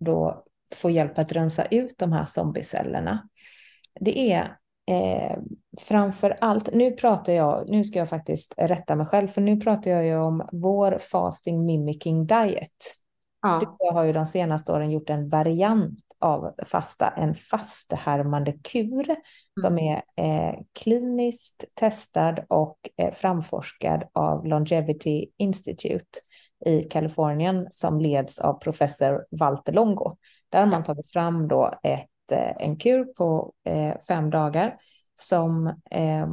då 0.00 0.44
får 0.74 0.90
hjälp 0.90 1.18
att 1.18 1.32
rensa 1.32 1.64
ut 1.64 1.98
de 1.98 2.12
här 2.12 2.24
zombiecellerna, 2.24 3.28
det 4.00 4.32
är 4.32 4.56
eh, 4.86 5.38
framför 5.80 6.36
allt, 6.40 6.74
nu 6.74 6.90
pratar 6.90 7.32
jag, 7.32 7.68
nu 7.68 7.84
ska 7.84 7.98
jag 7.98 8.08
faktiskt 8.08 8.54
rätta 8.56 8.96
mig 8.96 9.06
själv, 9.06 9.28
för 9.28 9.40
nu 9.40 9.60
pratar 9.60 9.90
jag 9.90 10.04
ju 10.04 10.16
om 10.16 10.48
vår 10.52 10.98
fasting 10.98 11.66
mimicking 11.66 12.26
diet. 12.26 13.01
Ja. 13.42 13.76
Jag 13.78 13.92
har 13.92 14.04
ju 14.04 14.12
de 14.12 14.26
senaste 14.26 14.72
åren 14.72 14.90
gjort 14.90 15.10
en 15.10 15.28
variant 15.28 15.98
av 16.18 16.54
fasta, 16.66 17.08
en 17.08 17.34
fastehärmande 17.34 18.52
kur 18.52 19.10
mm. 19.10 19.20
som 19.60 19.78
är 19.78 20.02
eh, 20.16 20.54
kliniskt 20.72 21.64
testad 21.74 22.44
och 22.48 22.78
eh, 22.96 23.12
framforskad 23.12 24.04
av 24.12 24.46
Longevity 24.46 25.26
Institute 25.36 26.18
i 26.66 26.82
Kalifornien 26.82 27.68
som 27.70 28.00
leds 28.00 28.38
av 28.38 28.54
professor 28.54 29.26
Walter 29.30 29.72
Longo. 29.72 30.16
Där 30.48 30.60
har 30.60 30.66
man 30.66 30.84
tagit 30.84 31.12
fram 31.12 31.48
då 31.48 31.72
ett, 31.82 32.32
eh, 32.32 32.52
en 32.66 32.76
kur 32.76 33.04
på 33.04 33.52
eh, 33.64 33.94
fem 34.08 34.30
dagar 34.30 34.76
som 35.14 35.66
eh, 35.90 36.26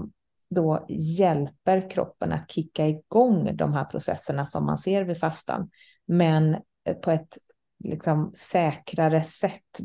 då 0.49 0.85
hjälper 0.89 1.89
kroppen 1.89 2.31
att 2.31 2.51
kicka 2.51 2.87
igång 2.87 3.55
de 3.57 3.73
här 3.73 3.85
processerna 3.85 4.45
som 4.45 4.65
man 4.65 4.77
ser 4.77 5.03
vid 5.03 5.19
fastan, 5.19 5.69
men 6.05 6.57
på 7.03 7.12
ett 7.12 7.38
liksom 7.83 8.31
säkrare 8.36 9.24
sätt 9.24 9.79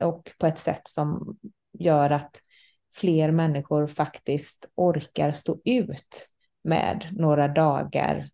och 0.00 0.30
på 0.38 0.46
ett 0.46 0.58
sätt 0.58 0.82
som 0.84 1.38
gör 1.72 2.10
att 2.10 2.40
fler 2.94 3.30
människor 3.30 3.86
faktiskt 3.86 4.68
orkar 4.74 5.32
stå 5.32 5.60
ut 5.64 6.26
med 6.64 7.08
några 7.12 7.48
dagar 7.48 8.28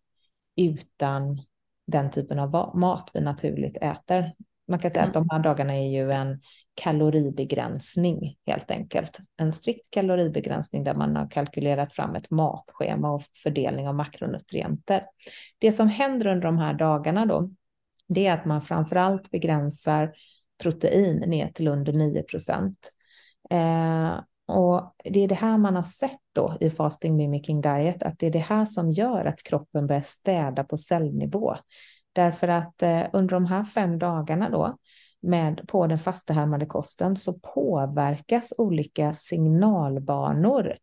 utan 0.55 1.41
den 1.87 2.11
typen 2.11 2.39
av 2.39 2.77
mat 2.77 3.09
vi 3.13 3.21
naturligt 3.21 3.77
äter. 3.77 4.31
Man 4.67 4.79
kan 4.79 4.91
säga 4.91 5.03
mm. 5.03 5.09
att 5.09 5.13
de 5.13 5.29
här 5.29 5.39
dagarna 5.39 5.75
är 5.75 5.89
ju 5.89 6.11
en 6.11 6.41
kaloribegränsning 6.73 8.37
helt 8.45 8.71
enkelt. 8.71 9.19
En 9.37 9.53
strikt 9.53 9.89
kaloribegränsning 9.89 10.83
där 10.83 10.95
man 10.95 11.15
har 11.15 11.29
kalkylerat 11.29 11.93
fram 11.93 12.15
ett 12.15 12.29
matschema 12.29 13.11
och 13.11 13.23
fördelning 13.43 13.87
av 13.87 13.95
makronutrienter. 13.95 15.05
Det 15.59 15.71
som 15.71 15.87
händer 15.87 16.27
under 16.27 16.45
de 16.45 16.57
här 16.57 16.73
dagarna 16.73 17.25
då, 17.25 17.49
det 18.07 18.27
är 18.27 18.33
att 18.33 18.45
man 18.45 18.61
framför 18.61 18.95
allt 18.95 19.31
begränsar 19.31 20.13
protein 20.63 21.17
ner 21.17 21.47
till 21.47 21.67
under 21.67 21.93
9 21.93 22.23
procent. 22.23 22.89
Eh, 23.49 24.19
och 24.47 24.95
det 25.03 25.19
är 25.19 25.27
det 25.27 25.35
här 25.35 25.57
man 25.57 25.75
har 25.75 25.83
sett 25.83 26.19
då 26.35 26.57
i 26.59 26.69
fasting 26.69 27.15
mimicking 27.15 27.61
diet, 27.61 28.03
att 28.03 28.19
det 28.19 28.27
är 28.27 28.31
det 28.31 28.39
här 28.39 28.65
som 28.65 28.91
gör 28.91 29.25
att 29.25 29.43
kroppen 29.43 29.87
börjar 29.87 30.01
städa 30.01 30.63
på 30.63 30.77
cellnivå. 30.77 31.55
Därför 32.13 32.47
att 32.47 32.83
eh, 32.83 33.03
under 33.13 33.33
de 33.33 33.45
här 33.45 33.63
fem 33.63 33.99
dagarna 33.99 34.49
då, 34.49 34.77
med, 35.21 35.67
på 35.67 35.87
den 35.87 35.99
fastehärmade 35.99 36.65
kosten 36.65 37.15
så 37.15 37.33
påverkas 37.39 38.53
olika 38.57 39.13
signalbanor 39.13 40.75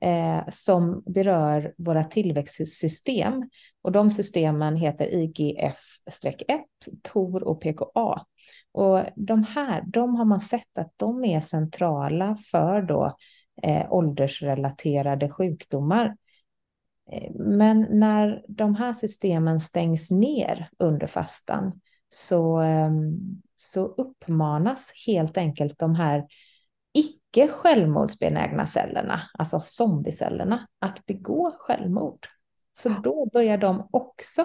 eh, 0.00 0.42
som 0.50 1.02
berör 1.06 1.74
våra 1.78 2.04
tillväxtsystem. 2.04 3.50
Och 3.82 3.92
de 3.92 4.10
systemen 4.10 4.76
heter 4.76 5.06
IGF-1, 5.06 6.62
TOR 7.02 7.42
och 7.42 7.60
PKA. 7.60 8.26
Och 8.72 9.00
de 9.16 9.44
här, 9.44 9.84
de 9.86 10.16
har 10.16 10.24
man 10.24 10.40
sett 10.40 10.78
att 10.78 10.92
de 10.96 11.24
är 11.24 11.40
centrala 11.40 12.36
för 12.50 12.82
då 12.82 13.16
eh, 13.62 13.92
åldersrelaterade 13.92 15.30
sjukdomar. 15.30 16.16
Eh, 17.12 17.30
men 17.34 17.86
när 17.90 18.44
de 18.48 18.74
här 18.74 18.92
systemen 18.92 19.60
stängs 19.60 20.10
ner 20.10 20.68
under 20.78 21.06
fastan 21.06 21.80
så, 22.08 22.60
eh, 22.60 22.90
så 23.56 23.86
uppmanas 23.86 24.92
helt 25.06 25.38
enkelt 25.38 25.78
de 25.78 25.94
här 25.94 26.24
icke 27.36 27.48
självmordsbenägna 27.48 28.66
cellerna, 28.66 29.22
alltså 29.38 29.60
zombiecellerna, 29.60 30.66
att 30.78 31.06
begå 31.06 31.54
självmord. 31.58 32.26
Så 32.78 32.88
då 32.88 33.26
börjar 33.32 33.58
de 33.58 33.88
också 33.92 34.40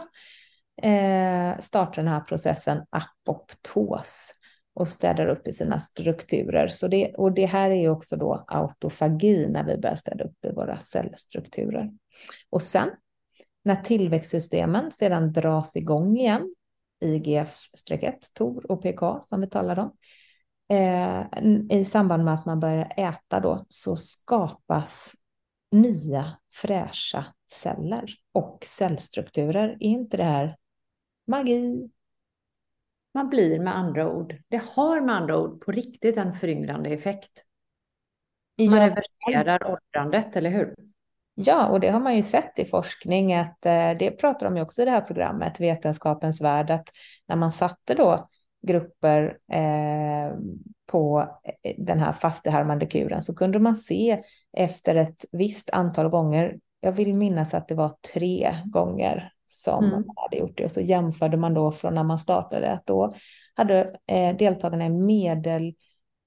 eh, 0.82 1.60
starta 1.60 2.02
den 2.02 2.08
här 2.08 2.22
processen 2.22 2.86
apoptos 2.90 4.32
och 4.74 4.88
städar 4.88 5.28
upp 5.28 5.48
i 5.48 5.54
sina 5.54 5.80
strukturer. 5.80 6.68
Så 6.68 6.88
det, 6.88 7.14
och 7.16 7.32
det 7.32 7.46
här 7.46 7.72
är 7.72 7.76
ju 7.76 7.90
också 7.90 8.16
då 8.16 8.46
autofagi 8.48 9.48
när 9.48 9.64
vi 9.64 9.78
börjar 9.78 9.96
städa 9.96 10.24
upp 10.24 10.46
i 10.46 10.52
våra 10.52 10.80
cellstrukturer. 10.80 11.90
Och 12.50 12.62
sen 12.62 12.90
när 13.64 13.76
tillväxtsystemen 13.76 14.92
sedan 14.92 15.34
dras 15.34 15.76
igång 15.76 16.18
igen, 16.18 16.56
IGF-1, 17.04 18.14
TOR 18.34 18.72
och 18.72 18.82
PK 18.82 19.20
som 19.24 19.42
vi 19.42 19.48
talade 19.48 19.82
om, 19.82 19.92
eh, 20.72 21.26
i 21.70 21.86
samband 21.86 22.24
med 22.24 22.34
att 22.34 22.46
man 22.46 22.60
börjar 22.60 22.94
äta 22.98 23.40
då 23.40 23.66
så 23.70 23.96
skapas 23.96 25.16
nya 25.72 26.38
fräscha 26.54 27.26
celler 27.52 28.14
och 28.32 28.64
cellstrukturer. 28.68 29.70
Är 29.70 29.84
inte 29.84 30.18
det 30.18 30.24
här 30.24 30.58
magi? 31.28 31.90
Man 33.14 33.30
blir 33.30 33.60
med 33.60 33.78
andra 33.78 34.12
ord, 34.12 34.36
det 34.48 34.62
har 34.76 35.02
med 35.02 35.16
andra 35.16 35.38
ord 35.38 35.62
på 35.62 35.72
riktigt 35.72 36.18
en 36.18 36.34
föryngrande 36.34 36.90
effekt. 36.90 37.46
Man 38.58 38.78
ja. 38.78 38.90
reverserar 38.90 39.72
åldrandet, 39.72 40.36
eller 40.36 40.50
hur? 40.50 40.76
Ja, 41.34 41.68
och 41.68 41.80
det 41.80 41.90
har 41.90 42.00
man 42.00 42.16
ju 42.16 42.24
sett 42.24 42.60
i 42.60 42.66
forskning 42.66 43.34
att 43.34 43.66
eh, 43.66 43.92
det 44.00 44.12
pratar 44.12 44.46
de 44.46 44.58
ju 44.58 44.64
också 44.64 44.82
i 44.82 44.86
det 44.86 44.92
här 44.92 45.02
programmet, 45.02 45.60
Vetenskapens 45.60 46.42
värld, 46.42 46.70
att 46.70 46.90
när 47.28 47.36
man 47.36 47.52
satte 47.52 47.94
då 47.94 48.30
grupper 48.62 49.38
eh, 49.52 50.38
på 50.86 51.30
eh, 51.64 51.76
den 51.78 52.00
här 52.00 52.14
fastehärmande 52.14 52.86
kuren 52.86 53.22
så 53.22 53.36
kunde 53.36 53.60
man 53.60 53.78
se 53.78 54.24
efter 54.58 54.96
ett 54.96 55.26
visst 55.32 55.70
antal 55.70 56.10
gånger, 56.10 56.60
jag 56.80 56.92
vill 56.92 57.14
minnas 57.14 57.54
att 57.54 57.68
det 57.68 57.76
var 57.76 57.94
tre 58.14 58.56
gånger 58.66 59.34
som 59.48 59.84
mm. 59.84 60.04
man 60.08 60.16
hade 60.16 60.38
gjort 60.38 60.58
det 60.58 60.66
och 60.66 60.72
så 60.72 60.82
jämförde 60.82 61.38
man 61.38 61.54
då 61.54 61.72
från 61.72 61.96
när 61.96 62.04
man 62.04 62.20
startade 62.20 62.72
att 62.72 62.86
då 62.86 63.14
hade 63.54 64.00
eh, 64.08 64.38
deltagarna 64.38 64.86
i 64.86 64.90
medel 64.90 65.74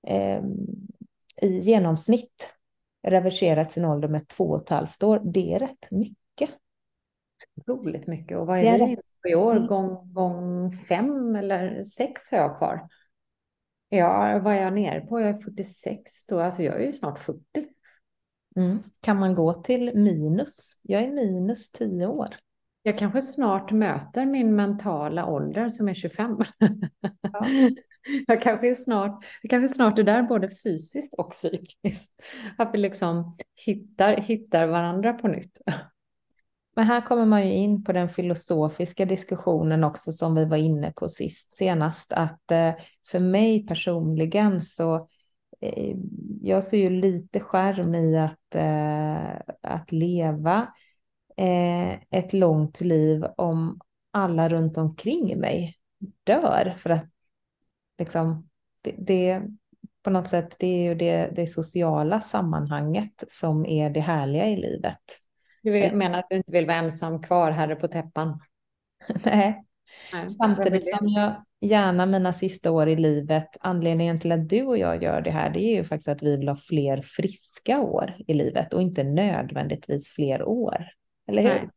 eh, 0.07 0.43
i 1.43 1.61
genomsnitt 1.61 2.55
reverserat 3.07 3.73
sin 3.73 3.85
ålder 3.85 4.09
med 4.09 4.29
två 4.29 4.45
och 4.45 4.63
ett 4.63 4.69
halvt 4.69 5.03
år. 5.03 5.21
Det 5.25 5.55
är 5.55 5.59
rätt 5.59 5.91
mycket. 5.91 6.51
Otroligt 7.57 8.07
mycket. 8.07 8.39
Och 8.39 8.47
vad 8.47 8.59
är 8.59 8.79
det, 8.79 8.87
det 8.87 9.03
i 9.29 9.35
år? 9.35 9.57
Mm. 9.57 9.67
Gång, 9.67 10.13
gång 10.13 10.73
fem 10.73 11.37
eller 11.37 11.85
sex 11.85 12.31
har 12.31 12.39
jag 12.39 12.59
kvar. 12.59 12.89
Ja, 13.89 14.41
vad 14.45 14.55
är 14.55 14.63
jag 14.63 14.73
nere 14.73 15.01
på? 15.01 15.21
Jag 15.21 15.29
är 15.29 15.39
46 15.39 16.27
då, 16.27 16.41
alltså 16.41 16.63
jag 16.63 16.81
är 16.81 16.87
ju 16.87 16.93
snart 16.93 17.19
40. 17.19 17.41
Mm. 18.57 18.79
Kan 19.01 19.19
man 19.19 19.35
gå 19.35 19.55
till 19.55 19.93
minus? 19.95 20.81
Jag 20.83 21.03
är 21.03 21.11
minus 21.11 21.73
10 21.73 22.07
år. 22.07 22.29
Jag 22.83 22.99
kanske 22.99 23.21
snart 23.21 23.73
möter 23.73 24.27
min 24.27 24.57
mentala 24.57 25.27
ålder 25.27 25.69
som 25.69 25.89
är 25.89 25.95
25. 25.95 26.39
Ja. 27.21 27.47
jag 28.27 28.43
kanske 28.43 28.75
snart, 28.75 29.25
jag 29.43 29.51
kanske 29.51 29.75
snart 29.75 29.99
är 29.99 30.03
där 30.03 30.23
både 30.23 30.51
fysiskt 30.51 31.15
och 31.15 31.31
psykiskt. 31.31 32.23
Att 32.59 32.71
vi 32.75 32.79
liksom 32.79 33.37
hittar, 33.67 34.17
hittar 34.17 34.67
varandra 34.67 35.13
på 35.13 35.29
nytt. 35.29 35.59
Men 36.77 36.87
här 36.87 37.01
kommer 37.01 37.25
man 37.25 37.47
ju 37.47 37.53
in 37.53 37.85
på 37.85 37.93
den 37.93 38.09
filosofiska 38.09 39.05
diskussionen 39.05 39.85
också 39.85 40.13
som 40.13 40.35
vi 40.35 40.45
var 40.45 40.57
inne 40.57 40.93
på 40.93 41.09
sist 41.09 41.57
senast. 41.57 42.13
Att 42.13 42.51
eh, 42.51 42.73
för 43.07 43.19
mig 43.19 43.67
personligen 43.67 44.63
så 44.63 45.09
eh, 45.61 45.97
jag 46.43 46.65
ser 46.65 46.79
ju 46.79 46.91
lite 46.91 47.41
skärm 47.41 47.95
i 47.95 48.19
att, 48.19 48.55
eh, 48.55 49.55
att 49.63 49.93
leva 49.93 50.69
ett 52.11 52.33
långt 52.33 52.81
liv 52.81 53.25
om 53.37 53.81
alla 54.11 54.49
runt 54.49 54.79
omkring 54.79 55.41
mig 55.41 55.77
dör. 56.25 56.75
För 56.79 56.91
att 56.91 57.07
liksom, 57.99 58.49
det, 58.83 58.95
det 58.99 59.43
på 60.03 60.11
något 60.11 60.29
sätt 60.29 60.57
det 60.59 60.67
är 60.67 60.83
ju 60.83 60.95
det, 60.95 61.31
det 61.37 61.47
sociala 61.47 62.21
sammanhanget 62.21 63.25
som 63.29 63.67
är 63.67 63.91
det 63.91 64.01
härliga 64.01 64.47
i 64.47 64.57
livet. 64.57 65.24
Du 65.65 65.97
menar 65.97 66.19
att 66.19 66.27
du 66.31 66.37
inte 66.37 66.53
vill 66.53 66.67
vara 66.67 66.77
ensam 66.77 67.23
kvar 67.23 67.51
här 67.51 67.75
på 67.75 67.89
täppan? 67.89 68.41
Nej. 69.25 69.65
Nej. 70.13 70.31
Samtidigt 70.31 70.97
som 70.97 71.09
jag 71.09 71.45
gärna 71.61 72.07
mina 72.07 72.33
sista 72.33 72.71
år 72.71 72.89
i 72.89 72.97
livet, 72.97 73.49
anledningen 73.61 74.21
till 74.21 74.33
att 74.33 74.49
du 74.49 74.63
och 74.63 74.79
jag 74.79 75.03
gör 75.03 75.21
det 75.21 75.31
här, 75.31 75.51
det 75.51 75.61
är 75.61 75.77
ju 75.77 75.85
faktiskt 75.85 76.09
att 76.09 76.23
vi 76.23 76.37
vill 76.37 76.49
ha 76.49 76.57
fler 76.57 77.03
friska 77.03 77.81
år 77.81 78.15
i 78.27 78.35
livet 78.35 78.73
och 78.73 78.83
inte 78.83 79.03
nödvändigtvis 79.03 80.11
fler 80.11 80.43
år. 80.43 80.87
Eller 81.29 81.43
hur? 81.43 81.49
Nej. 81.49 81.69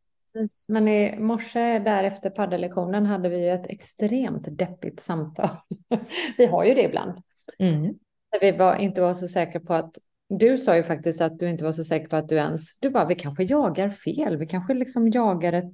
Men 0.68 0.88
i 0.88 1.18
morse 1.18 1.78
där 1.78 2.04
efter 2.04 2.30
paddellektionen 2.30 3.06
hade 3.06 3.28
vi 3.28 3.48
ett 3.48 3.66
extremt 3.66 4.58
deppigt 4.58 5.00
samtal. 5.00 5.48
vi 6.36 6.46
har 6.46 6.64
ju 6.64 6.74
det 6.74 6.82
ibland. 6.82 7.22
Mm. 7.58 7.82
Där 8.30 8.40
vi 8.40 8.52
var, 8.52 8.76
inte 8.76 9.00
var 9.00 9.14
så 9.14 9.28
säkra 9.28 9.60
på 9.60 9.74
att 9.74 9.98
du 10.28 10.58
sa 10.58 10.76
ju 10.76 10.82
faktiskt 10.82 11.20
att 11.20 11.38
du 11.38 11.48
inte 11.48 11.64
var 11.64 11.72
så 11.72 11.84
säker 11.84 12.08
på 12.08 12.16
att 12.16 12.28
du 12.28 12.36
ens, 12.36 12.78
du 12.80 12.90
bara, 12.90 13.04
vi 13.04 13.14
kanske 13.14 13.44
jagar 13.44 13.90
fel, 13.90 14.36
vi 14.36 14.46
kanske 14.46 14.74
liksom 14.74 15.08
jagar 15.08 15.52
ett 15.52 15.72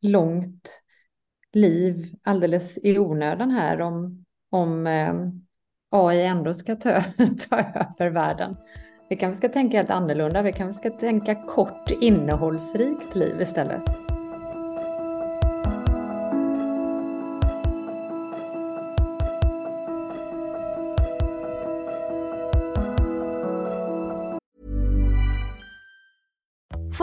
långt 0.00 0.82
liv 1.52 2.14
alldeles 2.22 2.78
i 2.78 2.98
onödan 2.98 3.50
här 3.50 3.80
om, 3.80 4.24
om 4.50 4.86
eh, 4.86 5.14
AI 5.90 6.22
ändå 6.26 6.54
ska 6.54 6.76
ta, 6.76 7.00
ta 7.50 7.58
över 7.58 8.10
världen. 8.10 8.56
Vi 9.08 9.16
kanske 9.16 9.38
ska 9.38 9.48
tänka 9.48 9.76
helt 9.76 9.90
annorlunda, 9.90 10.42
vi 10.42 10.52
kanske 10.52 10.88
ska 10.88 10.98
tänka 10.98 11.34
kort 11.34 11.90
innehållsrikt 12.00 13.14
liv 13.14 13.40
istället. 13.40 13.99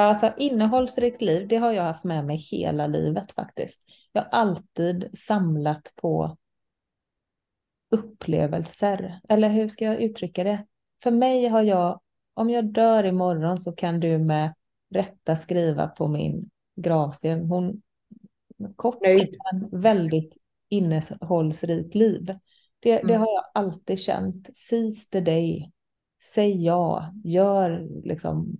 Alltså 0.00 0.32
innehållsrikt 0.38 1.22
liv, 1.22 1.48
det 1.48 1.56
har 1.56 1.72
jag 1.72 1.82
haft 1.82 2.04
med 2.04 2.26
mig 2.26 2.36
hela 2.36 2.86
livet 2.86 3.32
faktiskt. 3.32 3.84
Jag 4.12 4.22
har 4.22 4.28
alltid 4.28 5.10
samlat 5.18 5.92
på 5.96 6.36
upplevelser. 7.90 9.20
Eller 9.28 9.48
hur 9.48 9.68
ska 9.68 9.84
jag 9.84 10.00
uttrycka 10.00 10.44
det? 10.44 10.66
För 11.02 11.10
mig 11.10 11.48
har 11.48 11.62
jag, 11.62 12.00
om 12.34 12.50
jag 12.50 12.64
dör 12.64 13.04
imorgon 13.04 13.58
så 13.58 13.72
kan 13.72 14.00
du 14.00 14.18
med 14.18 14.54
rätta 14.90 15.36
skriva 15.36 15.88
på 15.88 16.08
min 16.08 16.50
gravsten. 16.76 17.44
Hon 17.44 17.82
kort 18.76 18.98
men 19.00 19.80
väldigt 19.80 20.36
innehållsrikt 20.68 21.94
liv. 21.94 22.38
Det, 22.80 22.92
mm. 22.92 23.06
det 23.06 23.14
har 23.14 23.34
jag 23.34 23.44
alltid 23.54 23.98
känt. 23.98 24.56
Seize 24.56 25.10
the 25.10 25.20
day. 25.20 25.70
Säg 26.34 26.64
ja. 26.64 27.12
Gör 27.24 27.88
liksom 28.04 28.56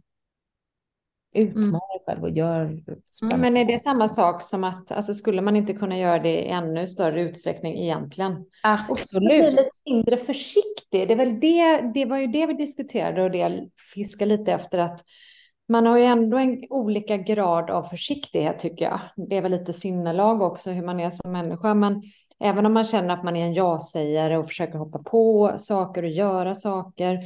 Utmana 1.34 1.66
mm. 1.66 1.72
dig 1.72 2.02
själv 2.06 2.22
och 2.22 2.30
gör 2.30 2.82
spännande. 3.04 3.50
Men 3.50 3.56
är 3.56 3.64
det 3.64 3.78
samma 3.78 4.08
sak 4.08 4.42
som 4.42 4.64
att, 4.64 4.92
alltså 4.92 5.14
skulle 5.14 5.42
man 5.42 5.56
inte 5.56 5.72
kunna 5.72 5.98
göra 5.98 6.18
det 6.18 6.44
i 6.44 6.48
ännu 6.48 6.86
större 6.86 7.22
utsträckning 7.22 7.78
egentligen? 7.78 8.44
Absolut. 8.62 9.44
Och 9.44 9.50
lite 9.50 9.70
mindre 9.86 10.16
försiktig. 10.16 11.08
Det, 11.08 11.12
är 11.12 11.16
väl 11.16 11.40
det, 11.40 11.92
det 11.94 12.04
var 12.04 12.18
ju 12.18 12.26
det 12.26 12.46
vi 12.46 12.54
diskuterade 12.54 13.22
och 13.22 13.30
det 13.30 13.38
jag 13.38 13.70
fiskar 13.94 14.26
lite 14.26 14.52
efter 14.52 14.78
att 14.78 15.00
man 15.68 15.86
har 15.86 15.98
ju 15.98 16.04
ändå 16.04 16.36
en 16.38 16.64
olika 16.70 17.16
grad 17.16 17.70
av 17.70 17.82
försiktighet 17.82 18.58
tycker 18.58 18.84
jag. 18.84 19.00
Det 19.16 19.36
är 19.36 19.42
väl 19.42 19.52
lite 19.52 19.72
sinnelag 19.72 20.42
också 20.42 20.70
hur 20.70 20.86
man 20.86 21.00
är 21.00 21.10
som 21.10 21.32
människa. 21.32 21.74
Men 21.74 22.02
även 22.40 22.66
om 22.66 22.72
man 22.72 22.84
känner 22.84 23.14
att 23.14 23.24
man 23.24 23.36
är 23.36 23.44
en 23.44 23.54
ja-sägare 23.54 24.38
och 24.38 24.48
försöker 24.48 24.78
hoppa 24.78 24.98
på 24.98 25.54
saker 25.58 26.02
och 26.02 26.08
göra 26.08 26.54
saker 26.54 27.18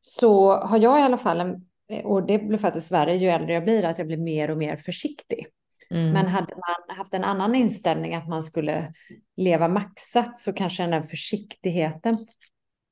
så 0.00 0.56
har 0.56 0.78
jag 0.78 1.00
i 1.00 1.02
alla 1.02 1.18
fall 1.18 1.40
en 1.40 1.66
och 2.02 2.26
det 2.26 2.38
blir 2.38 2.58
faktiskt 2.58 2.92
värre 2.92 3.16
ju 3.16 3.28
äldre 3.28 3.54
jag 3.54 3.64
blir, 3.64 3.82
att 3.82 3.98
jag 3.98 4.06
blir 4.06 4.16
mer 4.16 4.50
och 4.50 4.58
mer 4.58 4.76
försiktig. 4.76 5.46
Mm. 5.90 6.12
Men 6.12 6.26
hade 6.26 6.54
man 6.54 6.96
haft 6.96 7.14
en 7.14 7.24
annan 7.24 7.54
inställning 7.54 8.14
att 8.14 8.28
man 8.28 8.42
skulle 8.42 8.92
leva 9.36 9.68
maxat 9.68 10.38
så 10.38 10.52
kanske 10.52 10.82
den 10.82 10.92
här 10.92 11.02
försiktigheten 11.02 12.26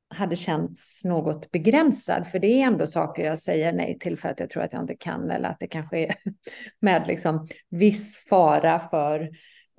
hade 0.08 0.36
känts 0.36 1.04
något 1.04 1.50
begränsad. 1.50 2.26
För 2.26 2.38
det 2.38 2.46
är 2.46 2.66
ändå 2.66 2.86
saker 2.86 3.24
jag 3.24 3.38
säger 3.38 3.72
nej 3.72 3.98
till 3.98 4.18
för 4.18 4.28
att 4.28 4.40
jag 4.40 4.50
tror 4.50 4.62
att 4.62 4.72
jag 4.72 4.82
inte 4.82 4.96
kan 4.96 5.30
eller 5.30 5.48
att 5.48 5.60
det 5.60 5.66
kanske 5.66 5.98
är 5.98 6.14
med 6.80 7.06
liksom 7.06 7.48
viss 7.70 8.24
fara 8.28 8.80
för 8.80 9.20
eh, 9.20 9.28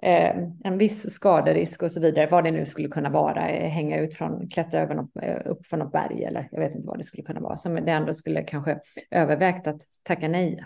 Eh, 0.04 0.36
en 0.64 0.78
viss 0.78 1.14
skaderisk 1.14 1.84
och 1.84 1.92
så 1.92 2.00
vidare, 2.00 2.28
vad 2.28 2.44
det 2.44 2.52
nu 2.52 2.66
skulle 2.66 2.88
kunna 2.88 3.10
vara, 3.10 3.50
eh, 3.50 3.70
hänga 3.70 4.00
ut 4.00 4.18
från, 4.18 4.50
klättra 4.50 4.82
över 4.82 4.96
något, 4.96 5.12
eh, 5.22 5.38
upp 5.46 5.66
från 5.66 5.80
något 5.80 5.92
berg 5.92 6.24
eller 6.24 6.50
jag 6.52 6.60
vet 6.60 6.76
inte 6.76 6.88
vad 6.88 6.98
det 6.98 7.04
skulle 7.04 7.24
kunna 7.24 7.40
vara, 7.40 7.58
som 7.58 7.76
det 7.76 7.92
ändå 7.92 8.14
skulle 8.14 8.44
kanske 8.44 8.80
övervägt 9.12 9.68
att 9.68 9.82
tacka 10.04 10.28
nej 10.28 10.66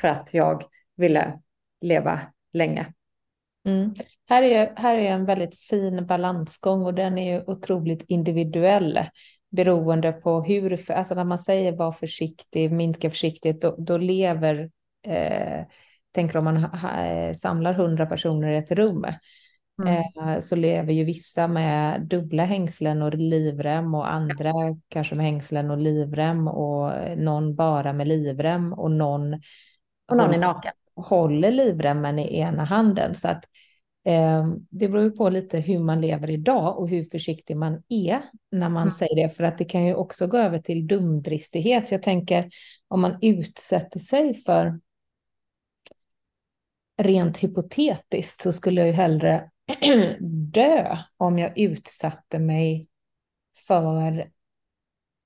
för 0.00 0.08
att 0.08 0.34
jag 0.34 0.62
ville 0.96 1.38
leva 1.80 2.20
länge. 2.52 2.86
Mm. 3.66 3.94
Här, 4.28 4.42
är, 4.42 4.72
här 4.76 4.94
är 4.94 5.12
en 5.12 5.24
väldigt 5.24 5.58
fin 5.58 6.06
balansgång 6.06 6.82
och 6.82 6.94
den 6.94 7.18
är 7.18 7.34
ju 7.34 7.44
otroligt 7.46 8.04
individuell 8.08 9.00
beroende 9.50 10.12
på 10.12 10.42
hur, 10.42 10.90
alltså 10.90 11.14
när 11.14 11.24
man 11.24 11.38
säger 11.38 11.72
var 11.72 11.92
försiktig, 11.92 12.72
minska 12.72 13.10
försiktigt, 13.10 13.62
då, 13.62 13.74
då 13.78 13.96
lever 13.98 14.70
eh, 15.06 15.64
tänker 16.18 16.38
om 16.38 16.44
man 16.44 16.56
ha, 16.56 16.90
samlar 17.34 17.72
hundra 17.72 18.06
personer 18.06 18.48
i 18.48 18.56
ett 18.56 18.70
rum, 18.70 19.04
mm. 19.82 19.96
eh, 19.96 20.40
så 20.40 20.56
lever 20.56 20.92
ju 20.92 21.04
vissa 21.04 21.48
med 21.48 22.02
dubbla 22.02 22.44
hängslen 22.44 23.02
och 23.02 23.14
livrem 23.14 23.94
och 23.94 24.12
andra 24.12 24.52
kanske 24.88 25.14
med 25.14 25.26
hängslen 25.26 25.70
och 25.70 25.78
livrem 25.78 26.48
och 26.48 26.92
någon 27.16 27.54
bara 27.54 27.92
med 27.92 28.08
livrem 28.08 28.72
och 28.72 28.90
någon, 28.90 29.34
och 30.10 30.16
någon 30.16 30.34
är 30.34 30.38
naken. 30.38 30.72
håller 30.96 31.50
livremmen 31.50 32.18
i 32.18 32.38
ena 32.38 32.64
handen. 32.64 33.14
Så 33.14 33.28
att 33.28 33.44
eh, 34.06 34.48
det 34.70 34.88
beror 34.88 35.04
ju 35.04 35.10
på 35.10 35.28
lite 35.28 35.58
hur 35.58 35.78
man 35.78 36.00
lever 36.00 36.30
idag 36.30 36.78
och 36.78 36.88
hur 36.88 37.04
försiktig 37.04 37.56
man 37.56 37.82
är 37.88 38.22
när 38.50 38.68
man 38.68 38.82
mm. 38.82 38.92
säger 38.92 39.22
det. 39.22 39.36
För 39.36 39.44
att 39.44 39.58
det 39.58 39.64
kan 39.64 39.86
ju 39.86 39.94
också 39.94 40.26
gå 40.26 40.36
över 40.36 40.58
till 40.58 40.86
dumdristighet. 40.86 41.92
Jag 41.92 42.02
tänker 42.02 42.50
om 42.88 43.00
man 43.00 43.18
utsätter 43.20 44.00
sig 44.00 44.34
för 44.34 44.80
rent 46.98 47.38
hypotetiskt 47.38 48.40
så 48.40 48.52
skulle 48.52 48.80
jag 48.80 48.88
ju 48.88 48.94
hellre 48.94 49.50
dö 50.52 50.98
om 51.16 51.38
jag 51.38 51.58
utsatte 51.58 52.38
mig 52.38 52.88
för 53.66 54.18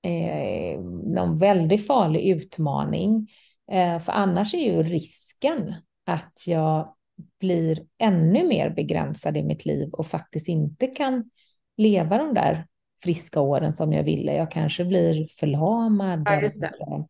eh, 0.03 0.79
någon 1.05 1.37
väldigt 1.37 1.87
farlig 1.87 2.27
utmaning. 2.27 3.27
Eh, 3.71 3.99
för 3.99 4.11
annars 4.11 4.53
är 4.53 4.73
ju 4.73 4.83
risken 4.83 5.73
att 6.05 6.43
jag 6.47 6.95
blir 7.39 7.85
ännu 7.97 8.47
mer 8.47 8.69
begränsad 8.69 9.37
i 9.37 9.43
mitt 9.43 9.65
liv 9.65 9.89
och 9.89 10.07
faktiskt 10.07 10.47
inte 10.47 10.87
kan 10.87 11.29
leva 11.77 12.17
de 12.17 12.33
där 12.33 12.67
friska 13.03 13.41
åren 13.41 13.73
som 13.73 13.93
jag 13.93 14.03
ville. 14.03 14.35
Jag 14.35 14.51
kanske 14.51 14.85
blir 14.85 15.27
förlamad. 15.39 16.23
Ja. 16.79 17.07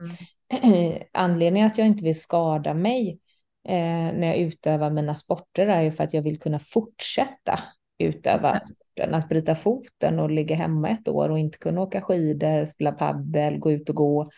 Mm. 0.63 0.97
Anledningen 1.13 1.67
att 1.67 1.77
jag 1.77 1.87
inte 1.87 2.03
vill 2.03 2.19
skada 2.19 2.73
mig 2.73 3.19
när 3.65 4.27
jag 4.27 4.37
utövar 4.37 4.89
mina 4.89 5.15
sporter 5.15 5.67
är 5.67 5.81
ju 5.81 5.91
för 5.91 6.03
att 6.03 6.13
jag 6.13 6.21
vill 6.21 6.39
kunna 6.39 6.59
fortsätta 6.59 7.59
utöva 7.97 8.59
sporten. 8.63 9.13
Att 9.13 9.29
bryta 9.29 9.55
foten 9.55 10.19
och 10.19 10.31
ligga 10.31 10.55
hemma 10.55 10.89
ett 10.89 11.07
år 11.07 11.29
och 11.29 11.39
inte 11.39 11.57
kunna 11.57 11.81
åka 11.81 12.01
skidor, 12.01 12.65
spela 12.65 12.91
paddel, 12.91 13.59
gå 13.59 13.71
ut 13.71 13.89
och 13.89 13.95
gå 13.95 14.29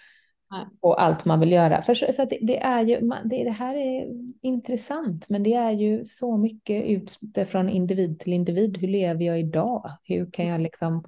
och 0.81 1.01
allt 1.01 1.25
man 1.25 1.39
vill 1.39 1.51
göra. 1.51 1.81
För, 1.81 1.93
så 1.93 2.21
att 2.21 2.29
det, 2.29 2.39
det 2.41 2.63
är 2.63 2.81
ju, 2.81 2.99
det, 3.25 3.43
det, 3.43 3.51
här 3.51 3.75
är 3.75 4.07
intressant, 4.41 5.29
men 5.29 5.43
det 5.43 5.53
är 5.53 5.71
ju 5.71 6.05
så 6.05 6.37
mycket 6.37 6.85
utifrån 6.85 7.69
individ 7.69 8.19
till 8.19 8.33
individ. 8.33 8.77
Hur 8.77 8.87
lever 8.87 9.25
jag 9.25 9.39
idag? 9.39 9.91
Hur 10.03 10.31
kan 10.31 10.47
jag 10.47 10.61
liksom 10.61 11.03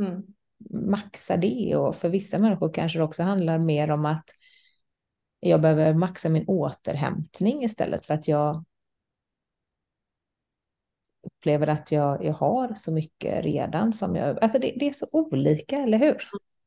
mm. 0.00 0.22
maxa 0.70 1.36
det? 1.36 1.76
Och 1.76 1.96
för 1.96 2.08
vissa 2.08 2.38
människor 2.38 2.72
kanske 2.72 2.98
det 2.98 3.04
också 3.04 3.22
handlar 3.22 3.58
mer 3.58 3.90
om 3.90 4.06
att 4.06 4.30
jag 5.40 5.60
behöver 5.60 5.94
maxa 5.94 6.28
min 6.28 6.44
återhämtning 6.48 7.64
istället 7.64 8.06
för 8.06 8.14
att 8.14 8.28
jag 8.28 8.64
upplever 11.22 11.66
att 11.66 11.92
jag, 11.92 12.24
jag 12.24 12.34
har 12.34 12.74
så 12.74 12.92
mycket 12.92 13.44
redan 13.44 13.92
som 13.92 14.16
jag... 14.16 14.42
Alltså 14.42 14.58
det, 14.58 14.72
det 14.76 14.88
är 14.88 14.92
så 14.92 15.06
olika, 15.12 15.76
eller 15.76 15.98
hur? 15.98 16.16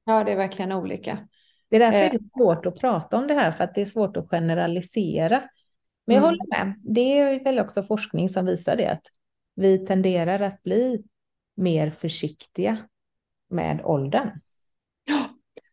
Ja, 0.06 0.24
det 0.24 0.32
är 0.32 0.36
verkligen 0.36 0.72
olika. 0.72 1.28
Det 1.70 1.76
är 1.76 1.80
därför 1.80 2.04
eh. 2.04 2.12
det 2.12 2.18
är 2.18 2.40
svårt 2.40 2.66
att 2.66 2.80
prata 2.80 3.18
om 3.18 3.28
det 3.28 3.34
här, 3.34 3.52
för 3.52 3.64
att 3.64 3.76
det 3.76 3.82
är 3.82 3.86
svårt 3.86 4.18
att 4.18 4.30
generalisera. 4.30 5.44
Men 6.06 6.16
jag 6.16 6.24
mm. 6.24 6.24
håller 6.24 6.50
med. 6.50 6.76
Det 6.84 7.20
är 7.20 7.44
väl 7.44 7.60
också 7.60 7.84
forskning 7.84 8.30
som 8.30 8.46
visar 8.46 8.76
det, 8.76 8.88
att 8.88 9.06
vi 9.56 9.86
tenderar 9.86 10.40
att 10.40 10.64
bli 10.64 11.04
mer 11.56 11.92
försiktiga 11.92 12.78
med 13.50 13.82
åldern. 13.84 14.30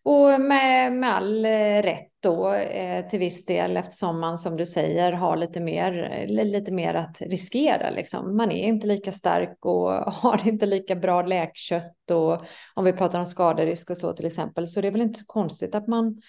Och 0.09 0.41
med, 0.41 0.93
med 0.93 1.15
all 1.15 1.45
eh, 1.45 1.83
rätt 1.83 2.13
då 2.21 2.53
eh, 2.53 3.09
till 3.09 3.19
viss 3.19 3.47
del 3.47 3.77
eftersom 3.77 4.21
man 4.21 4.39
som 4.39 4.57
du 4.57 4.67
säger 4.67 5.13
har 5.13 5.37
lite 5.37 5.61
mer, 5.61 6.27
lite 6.27 6.73
mer 6.73 6.95
att 6.95 7.21
riskera. 7.21 7.91
Liksom. 7.91 8.37
Man 8.37 8.51
är 8.51 8.67
inte 8.67 8.87
lika 8.87 9.13
stark 9.13 9.67
och 9.67 9.91
har 10.13 10.49
inte 10.49 10.67
lika 10.67 10.97
bra 10.97 11.23
läkkött 11.23 12.11
och 12.11 12.45
om 12.75 12.85
vi 12.85 12.93
pratar 12.93 13.19
om 13.19 13.27
skaderisk 13.27 13.91
och 13.91 13.97
så 13.97 14.13
till 14.13 14.27
exempel. 14.27 14.69
Så 14.69 14.81
det 14.81 14.87
är 14.87 14.93
väl 14.93 15.01
inte 15.01 15.19
så 15.19 15.27
konstigt 15.27 15.75
att 15.75 15.87
man, 15.87 16.23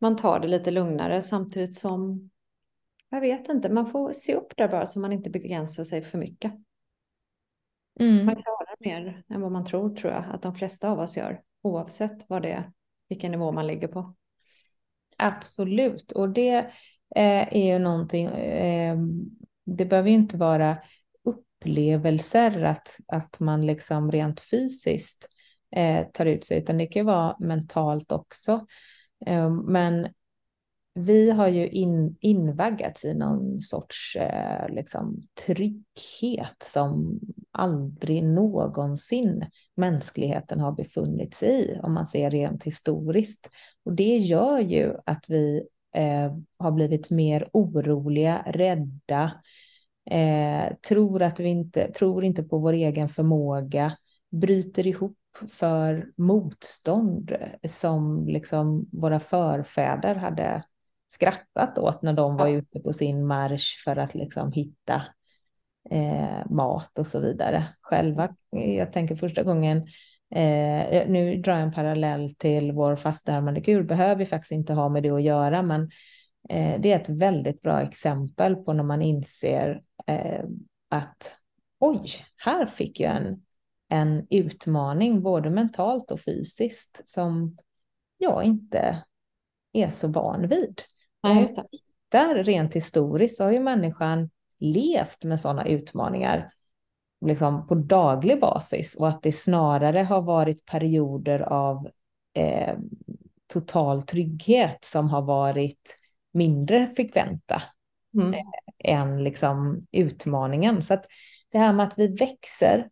man 0.00 0.16
tar 0.16 0.40
det 0.40 0.48
lite 0.48 0.70
lugnare 0.70 1.22
samtidigt 1.22 1.74
som 1.74 2.30
jag 3.08 3.20
vet 3.20 3.48
inte, 3.48 3.72
man 3.72 3.90
får 3.90 4.12
se 4.12 4.34
upp 4.34 4.56
där 4.56 4.68
bara 4.68 4.86
så 4.86 4.98
man 4.98 5.12
inte 5.12 5.30
begränsar 5.30 5.84
sig 5.84 6.02
för 6.02 6.18
mycket. 6.18 6.52
Mm. 8.00 8.26
Man 8.26 8.36
klarar 8.36 8.76
mer 8.80 9.22
än 9.28 9.40
vad 9.40 9.52
man 9.52 9.64
tror 9.64 9.96
tror 9.96 10.12
jag 10.12 10.24
att 10.32 10.42
de 10.42 10.54
flesta 10.54 10.90
av 10.90 10.98
oss 10.98 11.16
gör 11.16 11.42
oavsett 11.62 12.28
vad 12.28 12.42
det 12.42 12.72
vilken 13.08 13.30
nivå 13.30 13.52
man 13.52 13.66
ligger 13.66 13.88
på. 13.88 14.14
Absolut, 15.16 16.12
och 16.12 16.28
det 16.28 16.56
eh, 17.16 17.54
är 17.56 17.72
ju 17.72 17.78
någonting, 17.78 18.26
eh, 18.26 18.98
det 19.64 19.84
behöver 19.84 20.08
ju 20.08 20.14
inte 20.14 20.36
vara 20.36 20.78
upplevelser 21.24 22.62
att, 22.62 22.96
att 23.06 23.40
man 23.40 23.66
liksom 23.66 24.12
rent 24.12 24.40
fysiskt 24.40 25.28
eh, 25.76 26.06
tar 26.06 26.26
ut 26.26 26.44
sig, 26.44 26.58
utan 26.58 26.78
det 26.78 26.86
kan 26.86 27.00
ju 27.00 27.06
vara 27.06 27.36
mentalt 27.38 28.12
också. 28.12 28.66
Eh, 29.26 29.50
men 29.50 30.08
vi 30.94 31.30
har 31.30 31.48
ju 31.48 31.68
in, 31.68 32.16
invaggats 32.20 33.04
i 33.04 33.14
någon 33.14 33.62
sorts 33.62 34.16
eh, 34.16 34.68
liksom, 34.68 35.22
trygghet 35.46 36.62
som 36.64 37.20
aldrig 37.54 38.24
någonsin 38.24 39.46
mänskligheten 39.76 40.60
har 40.60 40.72
befunnit 40.72 41.34
sig 41.34 41.48
i, 41.48 41.78
om 41.82 41.94
man 41.94 42.06
ser 42.06 42.30
rent 42.30 42.64
historiskt. 42.64 43.50
Och 43.84 43.92
det 43.92 44.16
gör 44.16 44.58
ju 44.58 44.94
att 45.06 45.24
vi 45.28 45.68
eh, 45.94 46.36
har 46.58 46.70
blivit 46.70 47.10
mer 47.10 47.48
oroliga, 47.52 48.44
rädda, 48.46 49.32
eh, 50.10 50.74
tror, 50.88 51.22
att 51.22 51.40
vi 51.40 51.48
inte, 51.48 51.92
tror 51.92 52.24
inte 52.24 52.42
på 52.42 52.58
vår 52.58 52.72
egen 52.72 53.08
förmåga, 53.08 53.96
bryter 54.30 54.86
ihop 54.86 55.18
för 55.50 56.12
motstånd 56.16 57.36
som 57.68 58.28
liksom 58.28 58.88
våra 58.92 59.20
förfäder 59.20 60.14
hade 60.14 60.62
skrattat 61.08 61.78
åt 61.78 62.02
när 62.02 62.12
de 62.12 62.36
var 62.36 62.48
ute 62.48 62.80
på 62.80 62.92
sin 62.92 63.26
marsch 63.26 63.84
för 63.84 63.96
att 63.96 64.14
liksom 64.14 64.52
hitta 64.52 65.02
eh, 65.90 66.50
mat 66.50 66.98
och 66.98 67.06
så 67.06 67.20
vidare. 67.20 67.64
Själva, 67.80 68.34
jag 68.50 68.92
tänker 68.92 69.16
första 69.16 69.42
gången, 69.42 69.76
eh, 70.34 71.08
nu 71.08 71.36
drar 71.44 71.52
jag 71.52 71.62
en 71.62 71.72
parallell 71.72 72.34
till 72.34 72.72
vår 72.72 72.96
fastärmade 72.96 73.60
gul, 73.60 73.84
behöver 73.84 74.24
faktiskt 74.24 74.52
inte 74.52 74.72
ha 74.72 74.88
med 74.88 75.02
det 75.02 75.10
att 75.10 75.22
göra, 75.22 75.62
men 75.62 75.90
Eh, 76.48 76.80
det 76.80 76.92
är 76.92 77.00
ett 77.00 77.08
väldigt 77.08 77.62
bra 77.62 77.80
exempel 77.80 78.56
på 78.56 78.72
när 78.72 78.84
man 78.84 79.02
inser 79.02 79.82
eh, 80.06 80.44
att 80.88 81.36
oj, 81.78 82.10
här 82.36 82.66
fick 82.66 83.00
jag 83.00 83.16
en, 83.16 83.42
en 83.88 84.26
utmaning 84.30 85.22
både 85.22 85.50
mentalt 85.50 86.10
och 86.10 86.20
fysiskt 86.20 87.02
som 87.04 87.56
jag 88.18 88.44
inte 88.44 89.04
är 89.72 89.90
så 89.90 90.08
van 90.08 90.48
vid. 90.48 90.82
Ja, 91.20 91.40
just 91.40 91.56
det. 91.56 91.66
Där 92.08 92.44
rent 92.44 92.74
historiskt 92.74 93.36
så 93.36 93.44
har 93.44 93.52
ju 93.52 93.60
människan 93.60 94.30
levt 94.58 95.24
med 95.24 95.40
sådana 95.40 95.66
utmaningar 95.66 96.50
liksom 97.26 97.66
på 97.66 97.74
daglig 97.74 98.40
basis 98.40 98.94
och 98.94 99.08
att 99.08 99.22
det 99.22 99.32
snarare 99.32 99.98
har 99.98 100.22
varit 100.22 100.64
perioder 100.64 101.40
av 101.40 101.88
eh, 102.34 102.74
total 103.52 104.02
trygghet 104.02 104.78
som 104.80 105.08
har 105.10 105.22
varit 105.22 105.96
mindre 106.32 106.86
frekventa 106.96 107.62
mm. 108.14 108.34
eh, 108.34 108.40
än 108.84 109.24
liksom 109.24 109.86
utmaningen. 109.92 110.82
Så 110.82 110.94
att 110.94 111.06
det 111.52 111.58
här 111.58 111.72
med 111.72 111.86
att 111.86 111.98
vi 111.98 112.06
växer 112.08 112.88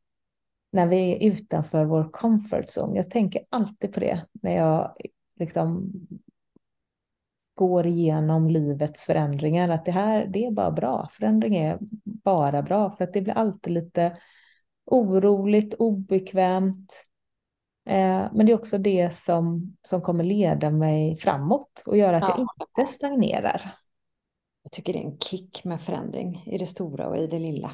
när 0.73 0.87
vi 0.87 1.13
är 1.13 1.33
utanför 1.33 1.85
vår 1.85 2.13
comfort 2.13 2.65
zone. 2.79 2.97
Jag 2.97 3.11
tänker 3.11 3.43
alltid 3.51 3.93
på 3.93 4.01
det 4.01 4.27
när 4.33 4.57
jag 4.57 4.97
liksom 5.39 5.93
går 7.55 7.87
igenom 7.87 8.49
livets 8.49 9.03
förändringar, 9.03 9.69
att 9.69 9.85
det 9.85 9.93
här 9.93 10.27
det 10.27 10.45
är 10.45 10.51
bara 10.51 10.71
bra. 10.71 11.09
Förändring 11.13 11.57
är 11.57 11.79
bara 12.05 12.63
bra, 12.63 12.91
för 12.91 13.05
att 13.05 13.13
det 13.13 13.21
blir 13.21 13.35
alltid 13.35 13.73
lite 13.73 14.17
oroligt, 14.85 15.75
obekvämt. 15.75 17.07
Eh, 17.87 18.27
men 18.33 18.47
det 18.47 18.53
är 18.53 18.59
också 18.59 18.79
det 18.79 19.15
som, 19.15 19.77
som 19.83 20.03
kommer 20.03 20.25
leda 20.25 20.71
mig 20.71 21.17
framåt 21.17 21.83
och 21.87 21.97
göra 21.97 22.17
att 22.17 22.29
ja. 22.29 22.35
jag 22.39 22.41
inte 22.81 22.93
stagnerar. 22.93 23.75
Jag 24.63 24.73
tycker 24.73 24.93
det 24.93 24.99
är 24.99 25.05
en 25.05 25.19
kick 25.19 25.65
med 25.65 25.83
förändring 25.83 26.45
i 26.47 26.59
det 26.59 26.67
stora 26.67 27.09
och 27.09 27.17
i 27.17 27.27
det 27.27 27.39
lilla. 27.39 27.73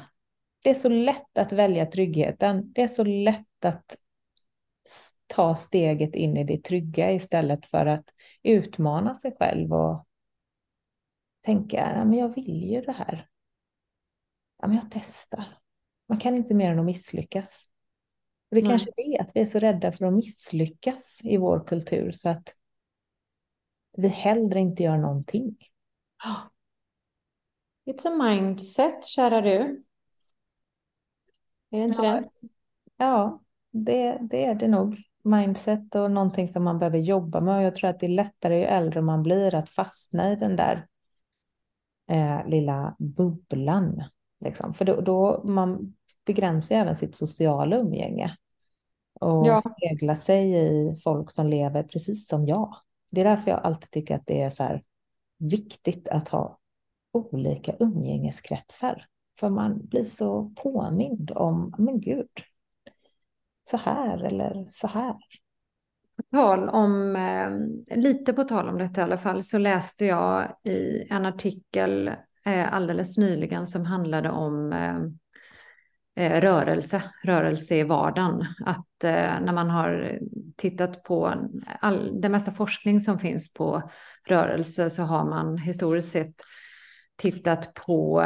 Det 0.63 0.69
är 0.69 0.73
så 0.73 0.89
lätt 0.89 1.37
att 1.37 1.51
välja 1.51 1.85
tryggheten. 1.85 2.73
Det 2.73 2.81
är 2.81 2.87
så 2.87 3.03
lätt 3.03 3.65
att 3.65 3.95
ta 5.27 5.55
steget 5.55 6.15
in 6.15 6.37
i 6.37 6.43
det 6.43 6.63
trygga 6.63 7.11
istället 7.11 7.65
för 7.65 7.85
att 7.85 8.05
utmana 8.43 9.15
sig 9.15 9.35
själv 9.39 9.73
och 9.73 10.07
tänka, 11.41 12.03
men 12.05 12.13
jag 12.13 12.35
vill 12.35 12.71
ju 12.71 12.81
det 12.81 12.91
här. 12.91 13.27
Ja, 14.57 14.67
men 14.67 14.75
jag 14.75 14.91
testar. 14.91 15.57
Man 16.07 16.19
kan 16.19 16.35
inte 16.35 16.53
mer 16.53 16.71
än 16.71 16.79
att 16.79 16.85
misslyckas. 16.85 17.69
Och 18.49 18.55
det 18.55 18.61
Nej. 18.61 18.69
kanske 18.69 18.91
är 18.95 19.21
att 19.21 19.31
vi 19.33 19.41
är 19.41 19.45
så 19.45 19.59
rädda 19.59 19.91
för 19.91 20.05
att 20.05 20.13
misslyckas 20.13 21.19
i 21.23 21.37
vår 21.37 21.67
kultur 21.67 22.11
så 22.11 22.29
att 22.29 22.53
vi 23.97 24.07
hellre 24.07 24.59
inte 24.59 24.83
gör 24.83 24.97
någonting. 24.97 25.57
It's 27.85 28.07
a 28.07 28.23
mindset, 28.23 29.05
kära 29.05 29.41
du. 29.41 29.83
Är 31.69 31.77
det 31.77 31.83
inte 31.83 32.03
ja. 32.03 32.13
det? 32.13 32.29
Ja, 32.97 33.43
det, 33.71 34.17
det 34.21 34.45
är 34.45 34.55
det 34.55 34.67
nog 34.67 35.08
mindset 35.29 35.95
och 35.95 36.11
någonting 36.11 36.49
som 36.49 36.63
man 36.63 36.79
behöver 36.79 36.97
jobba 36.97 37.39
med. 37.39 37.57
Och 37.57 37.63
jag 37.63 37.75
tror 37.75 37.89
att 37.89 37.99
det 37.99 38.05
är 38.05 38.09
lättare 38.09 38.57
ju 38.57 38.63
äldre 38.63 39.01
man 39.01 39.23
blir 39.23 39.55
att 39.55 39.69
fastna 39.69 40.31
i 40.31 40.35
den 40.35 40.55
där 40.55 40.87
eh, 42.11 42.47
lilla 42.47 42.95
bubblan. 42.99 44.03
Liksom. 44.45 44.73
För 44.73 44.85
då, 44.85 45.01
då 45.01 45.41
man 45.43 45.93
begränsar 46.25 46.75
även 46.75 46.95
sitt 46.95 47.15
sociala 47.15 47.77
umgänge. 47.77 48.37
Och 49.19 49.47
ja. 49.47 49.61
spegla 49.61 50.15
sig 50.15 50.55
i 50.55 50.95
folk 51.03 51.31
som 51.31 51.47
lever 51.47 51.83
precis 51.83 52.27
som 52.27 52.45
jag. 52.45 52.75
Det 53.11 53.21
är 53.21 53.25
därför 53.25 53.51
jag 53.51 53.59
alltid 53.63 53.91
tycker 53.91 54.15
att 54.15 54.25
det 54.25 54.41
är 54.41 54.49
så 54.49 54.63
här 54.63 54.83
viktigt 55.37 56.07
att 56.07 56.29
ha 56.29 56.59
olika 57.13 57.75
umgängeskretsar. 57.79 59.05
För 59.39 59.49
man 59.49 59.87
blir 59.87 60.03
så 60.03 60.53
påmind 60.55 61.31
om, 61.31 61.73
men 61.77 62.01
gud, 62.01 62.29
så 63.69 63.77
här 63.77 64.23
eller 64.23 64.67
så 64.71 64.87
här. 64.87 65.15
På 66.17 66.23
tal 66.31 66.69
om, 66.69 67.15
eh, 67.15 67.97
lite 67.97 68.33
på 68.33 68.43
tal 68.43 68.69
om 68.69 68.77
detta 68.77 69.01
i 69.01 69.03
alla 69.03 69.17
fall, 69.17 69.43
så 69.43 69.57
läste 69.57 70.05
jag 70.05 70.55
i 70.63 71.07
en 71.09 71.25
artikel 71.25 72.07
eh, 72.45 72.73
alldeles 72.73 73.17
nyligen 73.17 73.67
som 73.67 73.85
handlade 73.85 74.29
om 74.29 74.73
eh, 74.73 76.41
rörelse, 76.41 77.03
rörelse 77.23 77.75
i 77.75 77.83
vardagen. 77.83 78.45
Att 78.65 78.85
när 79.41 79.53
man 79.53 79.69
har 79.69 80.19
tittat 80.57 81.03
på 81.03 81.33
all, 81.79 82.21
det 82.21 82.29
mesta 82.29 82.51
forskning 82.51 83.01
som 83.01 83.19
finns 83.19 83.53
på 83.53 83.91
rörelse 84.27 84.89
så 84.89 85.03
har 85.03 85.25
man 85.25 85.57
historiskt 85.57 86.11
sett 86.11 86.35
tittat 87.15 87.73
på 87.73 88.23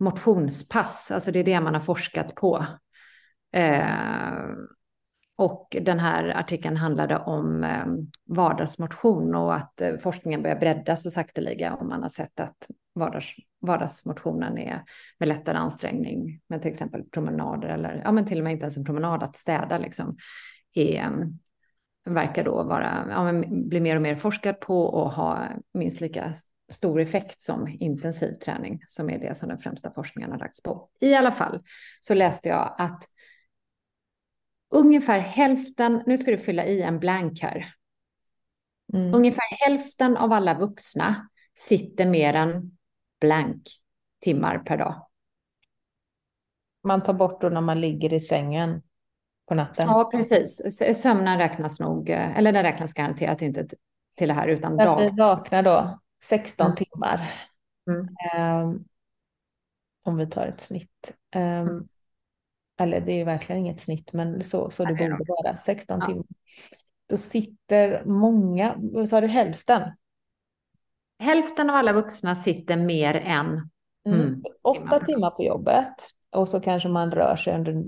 motionspass, 0.00 1.10
alltså 1.10 1.32
det 1.32 1.38
är 1.38 1.44
det 1.44 1.60
man 1.60 1.74
har 1.74 1.80
forskat 1.80 2.34
på. 2.34 2.66
Eh, 3.56 4.54
och 5.36 5.76
den 5.80 5.98
här 5.98 6.28
artikeln 6.28 6.76
handlade 6.76 7.18
om 7.18 7.64
eh, 7.64 7.86
vardagsmotion 8.24 9.34
och 9.34 9.54
att 9.54 9.80
eh, 9.80 9.96
forskningen 9.96 10.42
börjar 10.42 10.56
breddas 10.56 11.02
så 11.02 11.10
sakteliga 11.10 11.74
och 11.74 11.86
man 11.86 12.02
har 12.02 12.08
sett 12.08 12.40
att 12.40 12.68
vardags, 12.94 13.26
vardagsmotionen 13.60 14.58
är 14.58 14.82
med 15.18 15.28
lättare 15.28 15.56
ansträngning 15.56 16.40
men 16.48 16.60
till 16.60 16.70
exempel 16.70 17.04
promenader 17.04 17.68
eller 17.68 18.02
ja, 18.04 18.12
men 18.12 18.26
till 18.26 18.38
och 18.38 18.44
med 18.44 18.52
inte 18.52 18.64
ens 18.64 18.76
en 18.76 18.84
promenad 18.84 19.22
att 19.22 19.36
städa 19.36 19.78
liksom 19.78 20.16
är, 20.74 21.10
verkar 22.04 22.44
då 22.44 22.62
vara, 22.62 23.06
ja, 23.10 23.32
men 23.32 23.68
bli 23.68 23.80
mer 23.80 23.96
och 23.96 24.02
mer 24.02 24.16
forskad 24.16 24.60
på 24.60 24.84
och 24.84 25.10
ha 25.10 25.48
minst 25.74 26.00
lika 26.00 26.34
stor 26.72 27.00
effekt 27.00 27.40
som 27.40 27.76
intensiv 27.80 28.32
träning 28.34 28.80
som 28.86 29.10
är 29.10 29.18
det 29.18 29.36
som 29.36 29.48
den 29.48 29.58
främsta 29.58 29.90
forskningen 29.90 30.30
har 30.30 30.38
lagts 30.38 30.62
på. 30.62 30.88
I 31.00 31.14
alla 31.14 31.32
fall 31.32 31.62
så 32.00 32.14
läste 32.14 32.48
jag 32.48 32.74
att 32.78 33.02
ungefär 34.70 35.18
hälften, 35.18 36.02
nu 36.06 36.18
ska 36.18 36.30
du 36.30 36.38
fylla 36.38 36.64
i 36.64 36.82
en 36.82 36.98
blank 36.98 37.42
här. 37.42 37.66
Mm. 38.92 39.14
Ungefär 39.14 39.66
hälften 39.66 40.16
av 40.16 40.32
alla 40.32 40.58
vuxna 40.58 41.28
sitter 41.54 42.06
mer 42.06 42.34
än 42.34 42.78
blank 43.20 43.62
timmar 44.20 44.58
per 44.58 44.76
dag. 44.76 45.06
Man 46.84 47.02
tar 47.02 47.12
bort 47.12 47.40
då 47.40 47.48
när 47.48 47.60
man 47.60 47.80
ligger 47.80 48.12
i 48.12 48.20
sängen 48.20 48.82
på 49.48 49.54
natten. 49.54 49.86
Ja, 49.88 50.08
precis. 50.12 50.62
Sömnen 51.02 51.38
räknas 51.38 51.80
nog, 51.80 52.10
eller 52.10 52.52
den 52.52 52.62
räknas 52.62 52.94
garanterat 52.94 53.42
inte 53.42 53.68
till 54.16 54.28
det 54.28 54.34
här 54.34 54.48
utan 54.48 54.76
dag. 54.76 55.00
Vi 55.00 55.10
vaknar 55.10 55.62
då 55.62 56.00
16 56.24 56.66
mm. 56.66 56.76
timmar. 56.76 57.30
Mm. 57.90 58.64
Um, 58.64 58.84
om 60.02 60.16
vi 60.16 60.26
tar 60.26 60.46
ett 60.46 60.60
snitt. 60.60 61.14
Um. 61.36 61.88
Eller 62.78 63.00
det 63.00 63.20
är 63.20 63.24
verkligen 63.24 63.60
inget 63.60 63.80
snitt, 63.80 64.12
men 64.12 64.44
så, 64.44 64.70
så 64.70 64.84
det 64.84 64.94
borde 64.94 65.24
vara. 65.28 65.56
16 65.56 65.98
ja. 66.00 66.06
timmar. 66.06 66.24
Då 67.08 67.16
sitter 67.16 68.04
många, 68.04 68.74
vad 68.76 69.08
sa 69.08 69.20
du, 69.20 69.26
hälften? 69.26 69.82
Hälften 71.18 71.70
av 71.70 71.76
alla 71.76 71.92
vuxna 71.92 72.34
sitter 72.34 72.76
mer 72.76 73.14
än 73.14 73.70
mm. 74.06 74.20
mm. 74.20 74.42
åtta 74.62 75.00
timmar 75.00 75.30
på 75.30 75.44
jobbet. 75.44 75.94
Och 76.36 76.48
så 76.48 76.60
kanske 76.60 76.88
man 76.88 77.10
rör 77.10 77.36
sig 77.36 77.54
under 77.54 77.84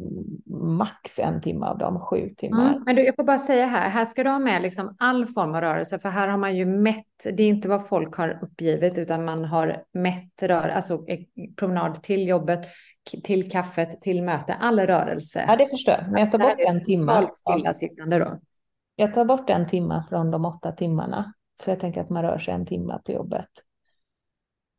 max 0.68 1.18
en 1.18 1.40
timme 1.40 1.66
av 1.66 1.78
dem, 1.78 2.00
sju 2.00 2.34
timmar. 2.36 2.70
Mm, 2.70 2.82
men 2.86 2.96
du, 2.96 3.04
jag 3.04 3.16
får 3.16 3.22
bara 3.22 3.38
säga 3.38 3.66
här, 3.66 3.88
här 3.88 4.04
ska 4.04 4.24
du 4.24 4.30
ha 4.30 4.38
med 4.38 4.62
liksom 4.62 4.96
all 4.98 5.26
form 5.26 5.54
av 5.54 5.60
rörelse, 5.60 5.98
för 5.98 6.08
här 6.08 6.28
har 6.28 6.38
man 6.38 6.56
ju 6.56 6.66
mätt, 6.66 7.04
det 7.24 7.42
är 7.42 7.48
inte 7.48 7.68
vad 7.68 7.88
folk 7.88 8.14
har 8.14 8.38
uppgivit, 8.42 8.98
utan 8.98 9.24
man 9.24 9.44
har 9.44 9.82
mätt 9.92 10.42
rör, 10.42 10.68
alltså 10.68 11.04
promenad 11.56 12.02
till 12.02 12.28
jobbet, 12.28 12.66
till 13.24 13.50
kaffet, 13.50 14.00
till 14.00 14.22
möte, 14.22 14.54
all 14.54 14.80
rörelse. 14.80 15.44
Ja, 15.48 15.56
det 15.56 15.68
förstår 15.68 15.94
jag, 15.94 16.12
men 16.12 16.20
jag 16.20 16.32
tar 16.32 16.38
bort 16.38 16.58
en 16.58 16.84
timme. 16.84 17.26
Stillasittande 17.32 18.18
då. 18.18 18.40
Jag 18.96 19.14
tar 19.14 19.24
bort 19.24 19.50
en 19.50 19.66
timme 19.66 20.04
från 20.08 20.30
de 20.30 20.44
åtta 20.44 20.72
timmarna, 20.72 21.32
för 21.62 21.72
jag 21.72 21.80
tänker 21.80 22.00
att 22.00 22.10
man 22.10 22.22
rör 22.22 22.38
sig 22.38 22.54
en 22.54 22.66
timme 22.66 23.00
på 23.04 23.12
jobbet. 23.12 23.48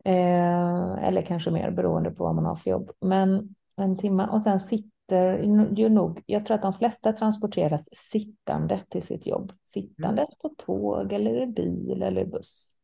Eh, 0.06 1.04
eller 1.04 1.22
kanske 1.22 1.52
mer 1.52 1.72
beroende 1.72 2.12
på 2.12 2.24
vad 2.24 2.36
man 2.36 2.46
har 2.46 2.56
för 2.56 2.70
jobb. 2.70 2.92
Men 3.02 3.56
en 3.80 3.98
timme 3.98 4.28
och 4.28 4.42
sen 4.42 4.60
sitter 4.60 5.38
ju 5.78 5.90
nog, 5.90 6.24
jag 6.26 6.46
tror 6.46 6.56
att 6.56 6.62
de 6.62 6.74
flesta 6.74 7.14
transporteras 7.14 7.90
sittande 7.92 8.82
till 8.90 9.04
sitt 9.04 9.28
jobb. 9.28 9.54
Sittandes 9.64 10.30
mm. 10.30 10.38
på 10.42 10.50
tåg 10.50 11.14
eller 11.14 11.42
i 11.42 11.48
bil 11.48 12.04
eller 12.04 12.26
buss. 12.26 12.76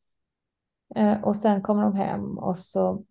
Eh, 0.96 1.24
och 1.24 1.38
sen 1.38 1.62
kommer 1.62 1.84
de 1.84 1.96
hem 1.96 2.38
och 2.38 2.58
så 2.58 3.04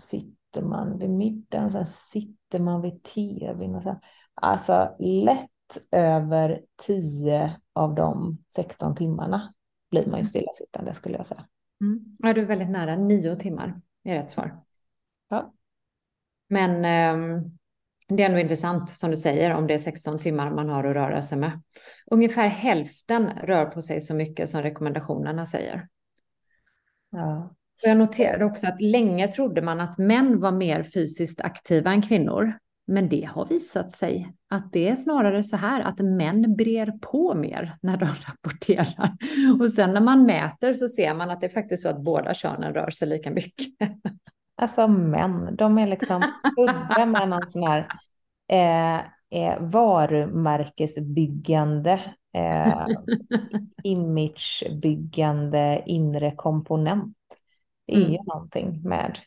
sitter 0.00 0.62
man 0.62 0.98
vid 0.98 1.10
middagen 1.10 1.66
och 1.66 1.72
sen 1.72 1.86
sitter 1.86 2.58
man 2.58 2.82
vid 2.82 3.02
tvn. 3.02 3.74
Och 3.74 3.82
sen, 3.82 3.96
alltså 4.34 4.96
lätt 4.98 5.48
över 5.90 6.62
tio 6.86 7.60
av 7.72 7.94
de 7.94 8.38
16 8.48 8.94
timmarna 8.94 9.54
blir 9.90 10.06
man 10.06 10.12
ju 10.12 10.20
mm. 10.20 10.24
stillasittande 10.24 10.94
skulle 10.94 11.16
jag 11.16 11.26
säga. 11.26 11.46
Mm. 11.80 12.16
Ja, 12.18 12.32
du 12.32 12.42
är 12.42 12.46
väldigt 12.46 12.70
nära, 12.70 12.96
nio 12.96 13.36
timmar 13.36 13.80
är 14.04 14.14
rätt 14.14 14.30
svar. 14.30 14.64
Ja. 15.28 15.52
Men 16.52 16.70
eh, 16.70 17.42
det 18.08 18.22
är 18.22 18.26
ändå 18.26 18.38
intressant 18.38 18.90
som 18.90 19.10
du 19.10 19.16
säger 19.16 19.54
om 19.54 19.66
det 19.66 19.74
är 19.74 19.78
16 19.78 20.18
timmar 20.18 20.50
man 20.50 20.68
har 20.68 20.84
att 20.84 20.94
röra 20.94 21.22
sig 21.22 21.38
med. 21.38 21.60
Ungefär 22.06 22.46
hälften 22.46 23.30
rör 23.42 23.66
på 23.66 23.82
sig 23.82 24.00
så 24.00 24.14
mycket 24.14 24.50
som 24.50 24.62
rekommendationerna 24.62 25.46
säger. 25.46 25.88
Ja. 27.10 27.54
Jag 27.82 27.96
noterade 27.96 28.44
också 28.44 28.66
att 28.66 28.80
länge 28.80 29.28
trodde 29.28 29.62
man 29.62 29.80
att 29.80 29.98
män 29.98 30.40
var 30.40 30.52
mer 30.52 30.82
fysiskt 30.82 31.40
aktiva 31.40 31.92
än 31.92 32.02
kvinnor. 32.02 32.52
Men 32.86 33.08
det 33.08 33.28
har 33.32 33.46
visat 33.46 33.92
sig 33.92 34.32
att 34.48 34.72
det 34.72 34.88
är 34.88 34.96
snarare 34.96 35.42
så 35.42 35.56
här 35.56 35.80
att 35.80 35.98
män 35.98 36.56
brer 36.56 36.92
på 37.00 37.34
mer 37.34 37.76
när 37.82 37.96
de 37.96 38.06
rapporterar. 38.28 39.16
Och 39.60 39.72
sen 39.72 39.94
när 39.94 40.00
man 40.00 40.26
mäter 40.26 40.74
så 40.74 40.88
ser 40.88 41.14
man 41.14 41.30
att 41.30 41.40
det 41.40 41.46
är 41.46 41.50
faktiskt 41.50 41.82
så 41.82 41.88
att 41.88 42.04
båda 42.04 42.34
könen 42.34 42.74
rör 42.74 42.90
sig 42.90 43.08
lika 43.08 43.30
mycket. 43.30 43.68
Alltså 44.62 44.88
män, 44.88 45.56
de 45.56 45.78
är 45.78 45.86
liksom 45.86 46.32
födda 46.56 47.06
med 47.06 47.28
någon 47.28 47.46
sån 47.46 47.62
här 47.62 47.88
eh, 48.48 48.96
eh, 49.30 49.60
varumärkesbyggande, 49.60 52.00
eh, 52.32 52.86
imagebyggande 53.82 55.82
inre 55.86 56.32
komponent. 56.36 57.16
Det 57.86 57.94
är 57.94 58.00
mm. 58.00 58.12
ju 58.12 58.18
någonting 58.24 58.82
med 58.82 59.18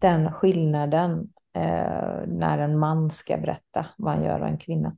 den 0.00 0.32
skillnaden 0.32 1.32
eh, 1.54 2.26
när 2.26 2.58
en 2.58 2.78
man 2.78 3.10
ska 3.10 3.36
berätta 3.36 3.86
vad 3.96 4.14
han 4.14 4.24
gör 4.24 4.40
och 4.40 4.48
en 4.48 4.58
kvinna. 4.58 4.96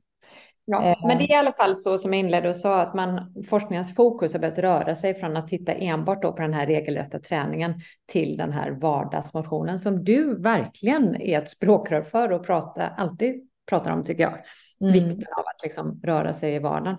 Ja, 0.65 0.83
eh, 0.83 1.07
men 1.07 1.17
det 1.17 1.23
är 1.23 1.31
i 1.31 1.35
alla 1.35 1.53
fall 1.53 1.75
så 1.75 1.97
som 1.97 2.13
jag 2.13 2.19
inledde 2.19 2.49
och 2.49 2.55
sa 2.55 2.81
att 2.81 2.93
man, 2.93 3.33
forskningens 3.49 3.95
fokus 3.95 4.33
har 4.33 4.39
börjat 4.39 4.59
röra 4.59 4.95
sig 4.95 5.13
från 5.13 5.37
att 5.37 5.47
titta 5.47 5.73
enbart 5.73 6.21
på 6.21 6.35
den 6.37 6.53
här 6.53 6.67
regelrätta 6.67 7.19
träningen 7.19 7.73
till 8.11 8.37
den 8.37 8.51
här 8.51 8.71
vardagsmotionen 8.71 9.79
som 9.79 10.03
du 10.03 10.41
verkligen 10.41 11.15
är 11.15 11.39
ett 11.39 11.49
språkrör 11.49 12.01
för 12.01 12.31
och 12.31 12.45
prata, 12.45 12.87
alltid 12.87 13.47
pratar 13.69 13.91
om 13.91 14.03
tycker 14.03 14.23
jag. 14.23 14.37
Mm. 14.81 14.93
Vikten 14.93 15.33
av 15.37 15.43
att 15.55 15.63
liksom 15.63 16.01
röra 16.03 16.33
sig 16.33 16.55
i 16.55 16.59
vardagen. 16.59 16.97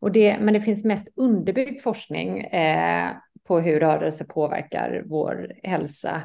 Och 0.00 0.12
det, 0.12 0.38
men 0.40 0.54
det 0.54 0.60
finns 0.60 0.84
mest 0.84 1.08
underbyggd 1.16 1.82
forskning 1.82 2.40
eh, 2.40 3.10
på 3.48 3.60
hur 3.60 3.80
rörelse 3.80 4.24
påverkar 4.24 5.02
vår 5.06 5.52
hälsa. 5.62 6.22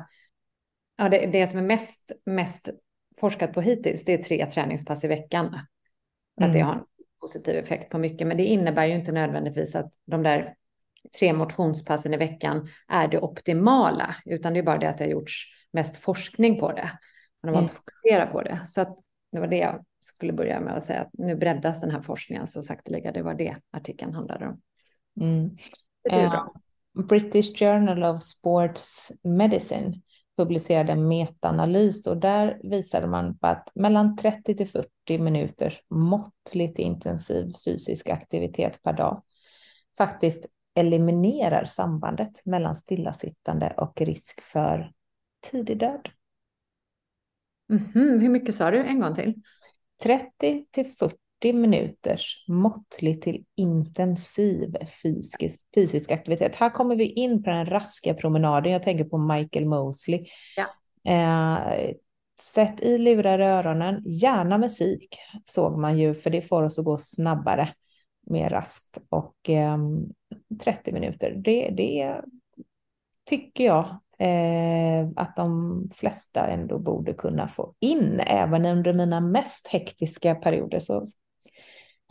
Ja, 0.97 1.09
det, 1.09 1.25
det 1.25 1.47
som 1.47 1.59
är 1.59 1.63
mest, 1.63 2.11
mest 2.25 2.69
forskat 3.19 3.53
på 3.53 3.61
hittills, 3.61 4.05
det 4.05 4.13
är 4.13 4.23
tre 4.23 4.45
träningspass 4.45 5.03
i 5.03 5.07
veckan. 5.07 5.59
Mm. 6.37 6.49
Att 6.49 6.53
det 6.53 6.59
mm. 6.59 6.67
har 6.67 6.75
en 6.75 6.85
positiv 7.19 7.55
effekt 7.55 7.89
på 7.89 7.97
mycket, 7.97 8.27
men 8.27 8.37
det 8.37 8.45
innebär 8.45 8.85
ju 8.85 8.95
inte 8.95 9.11
nödvändigtvis 9.11 9.75
att 9.75 9.93
de 10.05 10.23
där 10.23 10.55
tre 11.19 11.33
motionspassen 11.33 12.13
i 12.13 12.17
veckan 12.17 12.67
är 12.87 13.07
det 13.07 13.19
optimala, 13.19 14.15
utan 14.25 14.53
det 14.53 14.59
är 14.59 14.63
bara 14.63 14.77
det 14.77 14.89
att 14.89 14.97
det 14.97 15.03
har 15.03 15.11
gjorts 15.11 15.45
mest 15.71 15.97
forskning 15.97 16.59
på 16.59 16.71
det. 16.71 16.89
Man 17.43 17.53
har 17.53 17.61
valt 17.61 17.71
att 17.71 17.77
fokusera 17.77 18.27
på 18.27 18.41
det. 18.41 18.61
Så 18.65 18.81
att 18.81 18.97
det 19.31 19.39
var 19.39 19.47
det 19.47 19.57
jag 19.57 19.85
skulle 19.99 20.33
börja 20.33 20.59
med 20.59 20.77
att 20.77 20.83
säga, 20.83 21.01
att 21.01 21.09
nu 21.13 21.35
breddas 21.35 21.81
den 21.81 21.91
här 21.91 22.01
forskningen 22.01 22.47
så 22.47 22.63
sakteliga. 22.63 23.11
Det 23.11 23.21
var 23.21 23.33
det 23.33 23.57
artikeln 23.71 24.13
handlade 24.13 24.47
om. 24.47 24.61
Mm. 25.21 25.57
Det 26.03 26.09
är 26.09 26.29
bra. 26.29 26.53
British 27.09 27.59
Journal 27.59 28.03
of 28.03 28.23
Sports 28.23 29.11
Medicine 29.23 30.01
publicerade 30.37 30.91
en 30.91 31.07
metaanalys 31.07 32.07
och 32.07 32.17
där 32.17 32.59
visade 32.63 33.07
man 33.07 33.37
på 33.37 33.47
att 33.47 33.71
mellan 33.75 34.15
30 34.15 34.55
till 34.55 34.67
40 34.67 35.17
minuters 35.19 35.81
måttligt 35.89 36.79
intensiv 36.79 37.53
fysisk 37.65 38.09
aktivitet 38.09 38.83
per 38.83 38.93
dag 38.93 39.23
faktiskt 39.97 40.45
eliminerar 40.75 41.65
sambandet 41.65 42.45
mellan 42.45 42.75
stillasittande 42.75 43.73
och 43.77 44.01
risk 44.01 44.41
för 44.41 44.91
tidig 45.51 45.79
död. 45.79 46.09
Mm 47.69 47.83
-hmm. 47.85 48.19
Hur 48.21 48.29
mycket 48.29 48.55
sa 48.55 48.71
du 48.71 48.85
en 48.85 48.99
gång 48.99 49.15
till? 49.15 49.41
30 50.03 50.65
till 50.71 50.85
40 50.85 51.24
minuters 51.43 52.45
måttlig 52.47 53.21
till 53.21 53.45
intensiv 53.55 54.75
fysisk, 55.03 55.43
fysisk 55.75 56.11
aktivitet. 56.11 56.55
Här 56.55 56.69
kommer 56.69 56.95
vi 56.95 57.05
in 57.05 57.43
på 57.43 57.49
den 57.49 57.65
raska 57.65 58.13
promenaden. 58.13 58.71
Jag 58.71 58.83
tänker 58.83 59.05
på 59.05 59.17
Michael 59.17 59.65
Mosley. 59.65 60.25
Ja. 60.55 60.65
Eh, 61.11 61.93
sätt 62.39 62.83
i 62.83 62.97
lurar 62.97 63.39
i 63.39 63.43
öronen, 63.43 64.01
gärna 64.05 64.57
musik 64.57 65.17
såg 65.45 65.79
man 65.79 65.97
ju, 65.97 66.13
för 66.13 66.29
det 66.29 66.41
får 66.41 66.63
oss 66.63 66.79
att 66.79 66.85
gå 66.85 66.97
snabbare, 66.97 67.69
mer 68.21 68.49
raskt. 68.49 68.97
Och 69.09 69.49
eh, 69.49 69.77
30 70.63 70.91
minuter, 70.91 71.31
det, 71.31 71.69
det 71.69 72.21
tycker 73.25 73.63
jag 73.63 73.85
eh, 74.19 75.07
att 75.15 75.35
de 75.35 75.89
flesta 75.95 76.47
ändå 76.47 76.79
borde 76.79 77.13
kunna 77.13 77.47
få 77.47 77.73
in, 77.79 78.19
även 78.19 78.65
under 78.65 78.93
mina 78.93 79.19
mest 79.19 79.67
hektiska 79.67 80.35
perioder. 80.35 80.79
Så 80.79 81.05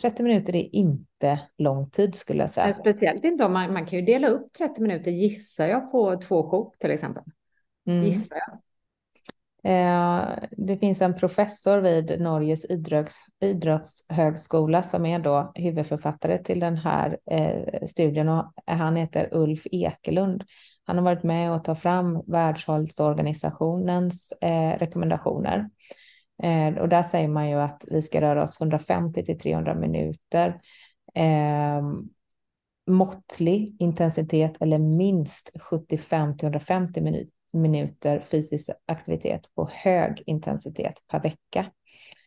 30 0.02 0.22
minuter 0.22 0.56
är 0.56 0.74
inte 0.74 1.40
lång 1.58 1.90
tid 1.90 2.14
skulle 2.14 2.42
jag 2.42 2.50
säga. 2.50 2.76
Speciellt 2.80 3.24
inte 3.24 3.44
om 3.44 3.52
man, 3.52 3.72
man 3.72 3.86
kan 3.86 3.98
ju 3.98 4.04
dela 4.04 4.28
upp 4.28 4.52
30 4.52 4.82
minuter 4.82 5.10
gissar 5.10 5.68
jag 5.68 5.92
på 5.92 6.16
två 6.16 6.50
sjok 6.50 6.78
till 6.78 6.90
exempel. 6.90 7.22
Mm. 7.86 8.04
Gissar 8.04 8.36
jag. 8.36 8.58
Eh, 9.66 10.24
det 10.50 10.76
finns 10.76 11.02
en 11.02 11.14
professor 11.14 11.78
vid 11.78 12.20
Norges 12.20 12.70
idrotts, 12.70 13.18
idrottshögskola 13.40 14.82
som 14.82 15.06
är 15.06 15.18
då 15.18 15.52
huvudförfattare 15.54 16.38
till 16.38 16.60
den 16.60 16.76
här 16.76 17.18
eh, 17.30 17.86
studien 17.86 18.28
och 18.28 18.52
han 18.66 18.96
heter 18.96 19.28
Ulf 19.32 19.66
Ekelund. 19.72 20.44
Han 20.84 20.96
har 20.96 21.04
varit 21.04 21.22
med 21.22 21.52
och 21.52 21.64
tagit 21.64 21.82
fram 21.82 22.22
Världshälsoorganisationens 22.26 24.32
eh, 24.32 24.78
rekommendationer. 24.78 25.68
Eh, 26.42 26.74
och 26.74 26.88
där 26.88 27.02
säger 27.02 27.28
man 27.28 27.48
ju 27.48 27.60
att 27.60 27.84
vi 27.90 28.02
ska 28.02 28.20
röra 28.20 28.44
oss 28.44 28.60
150 28.60 29.24
till 29.24 29.38
300 29.38 29.74
minuter. 29.74 30.60
Eh, 31.14 31.82
måttlig 32.86 33.76
intensitet 33.78 34.62
eller 34.62 34.78
minst 34.78 35.50
75 35.60 36.36
till 36.36 36.46
150 36.46 37.00
minut, 37.00 37.28
minuter 37.52 38.20
fysisk 38.20 38.70
aktivitet 38.86 39.54
på 39.54 39.68
hög 39.72 40.22
intensitet 40.26 40.94
per 41.08 41.22
vecka. 41.22 41.66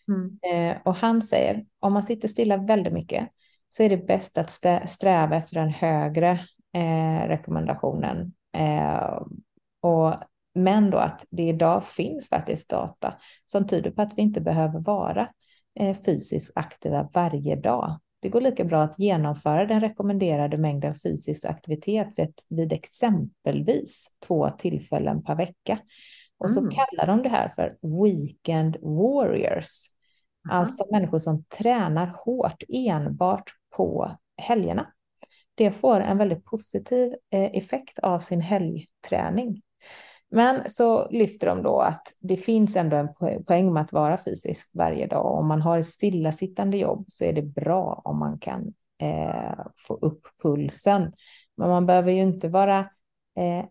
Mm. 0.07 0.39
Eh, 0.53 0.77
och 0.85 0.95
han 0.95 1.21
säger, 1.21 1.65
om 1.79 1.93
man 1.93 2.03
sitter 2.03 2.27
stilla 2.27 2.57
väldigt 2.57 2.93
mycket 2.93 3.27
så 3.69 3.83
är 3.83 3.89
det 3.89 3.97
bäst 3.97 4.37
att 4.37 4.49
sträva 4.89 5.35
efter 5.35 5.59
den 5.59 5.69
högre 5.69 6.31
eh, 6.73 7.27
rekommendationen. 7.27 8.33
Eh, 8.57 9.21
och 9.81 10.13
men 10.57 10.89
då 10.89 10.97
att 10.97 11.25
det 11.29 11.43
idag 11.43 11.85
finns 11.85 12.29
faktiskt 12.29 12.69
data 12.69 13.13
som 13.45 13.67
tyder 13.67 13.91
på 13.91 14.01
att 14.01 14.17
vi 14.17 14.21
inte 14.21 14.41
behöver 14.41 14.79
vara 14.79 15.29
eh, 15.79 15.97
fysiskt 16.05 16.51
aktiva 16.55 17.09
varje 17.13 17.55
dag. 17.55 17.99
Det 18.19 18.29
går 18.29 18.41
lika 18.41 18.63
bra 18.63 18.81
att 18.83 18.99
genomföra 18.99 19.65
den 19.65 19.81
rekommenderade 19.81 20.57
mängden 20.57 20.95
fysisk 20.95 21.45
aktivitet 21.45 22.07
vid, 22.15 22.33
vid 22.49 22.73
exempelvis 22.73 24.07
två 24.27 24.49
tillfällen 24.49 25.23
per 25.23 25.35
vecka. 25.35 25.79
Och 26.37 26.51
så 26.51 26.59
mm. 26.59 26.71
kallar 26.71 27.07
de 27.07 27.23
det 27.23 27.29
här 27.29 27.49
för 27.49 27.77
weekend 28.03 28.77
warriors. 28.81 29.87
Mm. 30.45 30.57
Alltså 30.57 30.85
människor 30.91 31.19
som 31.19 31.43
tränar 31.43 32.13
hårt 32.25 32.63
enbart 32.69 33.51
på 33.75 34.11
helgerna. 34.37 34.93
Det 35.55 35.71
får 35.71 35.99
en 35.99 36.17
väldigt 36.17 36.45
positiv 36.45 37.13
eh, 37.31 37.57
effekt 37.57 37.99
av 37.99 38.19
sin 38.19 38.41
helgträning. 38.41 39.61
Men 40.31 40.69
så 40.69 41.09
lyfter 41.09 41.47
de 41.47 41.63
då 41.63 41.79
att 41.79 42.13
det 42.19 42.37
finns 42.37 42.75
ändå 42.75 42.95
en 42.95 43.43
poäng 43.45 43.73
med 43.73 43.83
att 43.83 43.93
vara 43.93 44.17
fysisk 44.25 44.69
varje 44.73 45.07
dag. 45.07 45.25
Om 45.25 45.47
man 45.47 45.61
har 45.61 45.79
ett 45.79 45.87
stillasittande 45.87 46.77
jobb 46.77 47.05
så 47.07 47.23
är 47.23 47.33
det 47.33 47.41
bra 47.41 48.01
om 48.03 48.19
man 48.19 48.39
kan 48.39 48.73
eh, 49.01 49.65
få 49.87 49.93
upp 49.93 50.27
pulsen. 50.43 51.13
Men 51.57 51.69
man 51.69 51.85
behöver 51.85 52.11
ju 52.11 52.21
inte 52.21 52.49
vara 52.49 52.79
eh, 53.37 53.65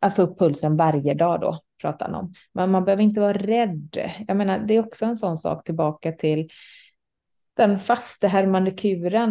att 0.00 0.16
få 0.16 0.22
upp 0.22 0.38
pulsen 0.38 0.76
varje 0.76 1.14
dag 1.14 1.40
då, 1.40 1.58
pratar 1.80 2.06
han 2.06 2.14
om. 2.14 2.34
Men 2.52 2.70
man 2.70 2.84
behöver 2.84 3.02
inte 3.02 3.20
vara 3.20 3.32
rädd. 3.32 4.10
Jag 4.28 4.36
menar, 4.36 4.58
det 4.58 4.74
är 4.74 4.86
också 4.86 5.04
en 5.04 5.18
sån 5.18 5.38
sak 5.38 5.64
tillbaka 5.64 6.12
till 6.12 6.48
den 7.56 7.78
fastehärmande 7.78 8.70
kuren 8.70 9.30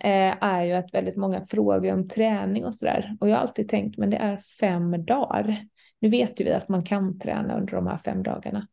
eh, 0.00 0.44
är 0.44 0.64
ju 0.64 0.72
att 0.72 0.94
väldigt 0.94 1.16
många 1.16 1.44
frågar 1.44 1.94
om 1.94 2.08
träning 2.08 2.64
och 2.64 2.74
sådär. 2.74 3.16
Och 3.20 3.28
jag 3.28 3.36
har 3.36 3.42
alltid 3.42 3.68
tänkt, 3.68 3.98
men 3.98 4.10
det 4.10 4.16
är 4.16 4.36
fem 4.60 5.04
dagar. 5.04 5.66
Nu 5.98 6.08
vet 6.08 6.40
ju 6.40 6.44
vi 6.44 6.52
att 6.52 6.68
man 6.68 6.84
kan 6.84 7.18
träna 7.18 7.56
under 7.56 7.72
de 7.72 7.86
här 7.86 7.98
fem 7.98 8.22
dagarna. 8.22 8.66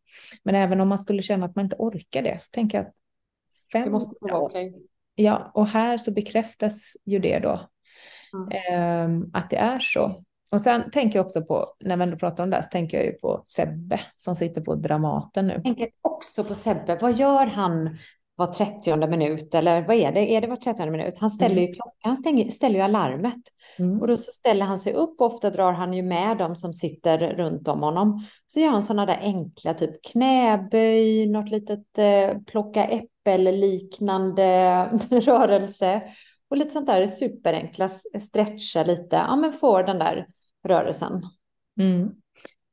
Men 0.44 0.56
även 0.56 0.82
om 0.82 0.88
man 0.88 0.98
skulle 0.98 1.22
känna 1.22 1.46
att 1.46 1.56
man 1.56 1.66
inte 1.66 1.76
orkar 1.80 2.22
det 2.22 2.42
så 2.42 2.52
tänker 2.52 2.78
jag 2.78 2.88
att 2.88 2.94
fem 3.74 3.86
det 3.86 3.92
måste 3.92 4.16
vara 4.20 4.40
okej. 4.40 4.70
Okay. 4.70 4.82
Ja, 5.16 5.52
och 5.54 5.68
här 5.68 5.98
så 5.98 6.12
bekräftas 6.12 6.98
ju 7.06 7.20
det 7.20 7.40
då. 7.40 7.60
Mm. 8.34 9.22
Eh, 9.22 9.28
att 9.34 9.50
det 9.50 9.58
är 9.58 9.80
så. 9.80 10.24
Och 10.52 10.62
sen 10.62 10.92
tänker 10.92 11.20
jag 11.20 11.26
också 11.26 11.46
på, 11.46 11.76
när 11.80 11.98
vi 11.98 12.04
ändå 12.04 12.18
pratar 12.18 12.44
om 12.44 12.50
det 12.50 12.56
här, 12.56 12.64
så 12.64 12.70
tänker 12.70 12.98
jag 12.98 13.06
ju 13.06 13.12
på 13.12 13.42
Sebbe 13.46 14.00
som 14.16 14.36
sitter 14.36 14.62
på 14.62 14.76
Dramaten 14.76 15.48
nu. 15.48 15.54
Jag 15.54 15.64
tänker 15.64 15.90
också 16.02 16.44
på 16.44 16.56
Sebbe. 16.56 16.98
Vad 17.02 17.18
gör 17.18 17.46
han 17.46 17.98
var 18.36 18.48
30 18.48 19.08
minut 19.08 19.56
eller 19.56 19.88
vad 19.88 19.96
är 19.96 20.12
det? 20.12 20.32
Är 20.32 20.42
det 20.42 20.48
var 20.48 20.56
30 20.56 20.90
minut? 20.90 21.20
Han 21.20 21.30
ställer 21.30 21.56
mm. 21.56 21.66
ju 21.66 21.74
klockan, 21.74 22.00
han 22.02 22.18
stänger, 22.18 22.52
ställer 22.52 22.76
ju 22.76 22.82
alarmet. 22.82 23.42
Mm. 23.80 24.02
Och 24.02 24.08
då 24.08 24.18
så 24.18 24.32
ställer 24.32 24.66
han 24.66 24.80
sig 24.80 24.94
upp 24.94 25.22
och 25.22 25.28
ofta 25.28 25.50
drar 25.50 25.72
han 25.72 25.94
ju 25.94 26.04
med 26.04 26.38
dem 26.38 26.56
som 26.56 26.74
sitter 26.74 27.36
runt 27.36 27.68
om 27.68 27.80
honom. 27.84 28.26
Så 28.48 28.60
gör 28.60 28.70
han 28.70 28.84
sådana 28.84 29.06
där 29.06 29.20
enkla, 29.22 29.74
typ 29.74 30.06
knäböj, 30.12 31.26
något 31.26 31.50
litet 31.50 31.98
eh, 31.98 32.38
plocka 32.46 32.86
äppel-liknande 32.86 34.84
rörelse. 35.10 36.02
Och 36.50 36.58
lite 36.58 36.72
sånt 36.72 36.88
där 36.88 37.08
superenkla, 37.08 37.90
stretcha 38.20 38.84
lite, 38.84 39.16
ja 39.16 39.36
men 39.36 39.54
får 39.54 39.84
den 39.84 40.00
där 40.00 40.28
rörelsen. 40.68 41.22
Mm. 41.80 42.12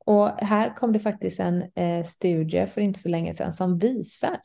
Och 0.05 0.29
här 0.29 0.75
kom 0.75 0.93
det 0.93 0.99
faktiskt 0.99 1.39
en 1.39 1.63
eh, 1.75 2.03
studie 2.03 2.67
för 2.67 2.81
inte 2.81 2.99
så 2.99 3.09
länge 3.09 3.33
sedan 3.33 3.53
som 3.53 3.77
visar 3.77 4.37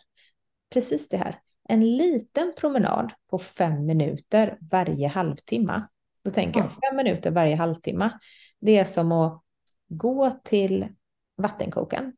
precis 0.70 1.08
det 1.08 1.16
här. 1.16 1.40
En 1.68 1.96
liten 1.96 2.52
promenad 2.56 3.12
på 3.30 3.38
fem 3.38 3.86
minuter 3.86 4.58
varje 4.60 5.08
halvtimme. 5.08 5.88
Då 6.22 6.30
tänker 6.30 6.60
jag 6.60 6.70
fem 6.70 6.96
minuter 6.96 7.30
varje 7.30 7.56
halvtimme. 7.56 8.18
Det 8.60 8.78
är 8.78 8.84
som 8.84 9.12
att 9.12 9.42
gå 9.88 10.30
till 10.44 10.88
vattenkokaren, 11.36 12.12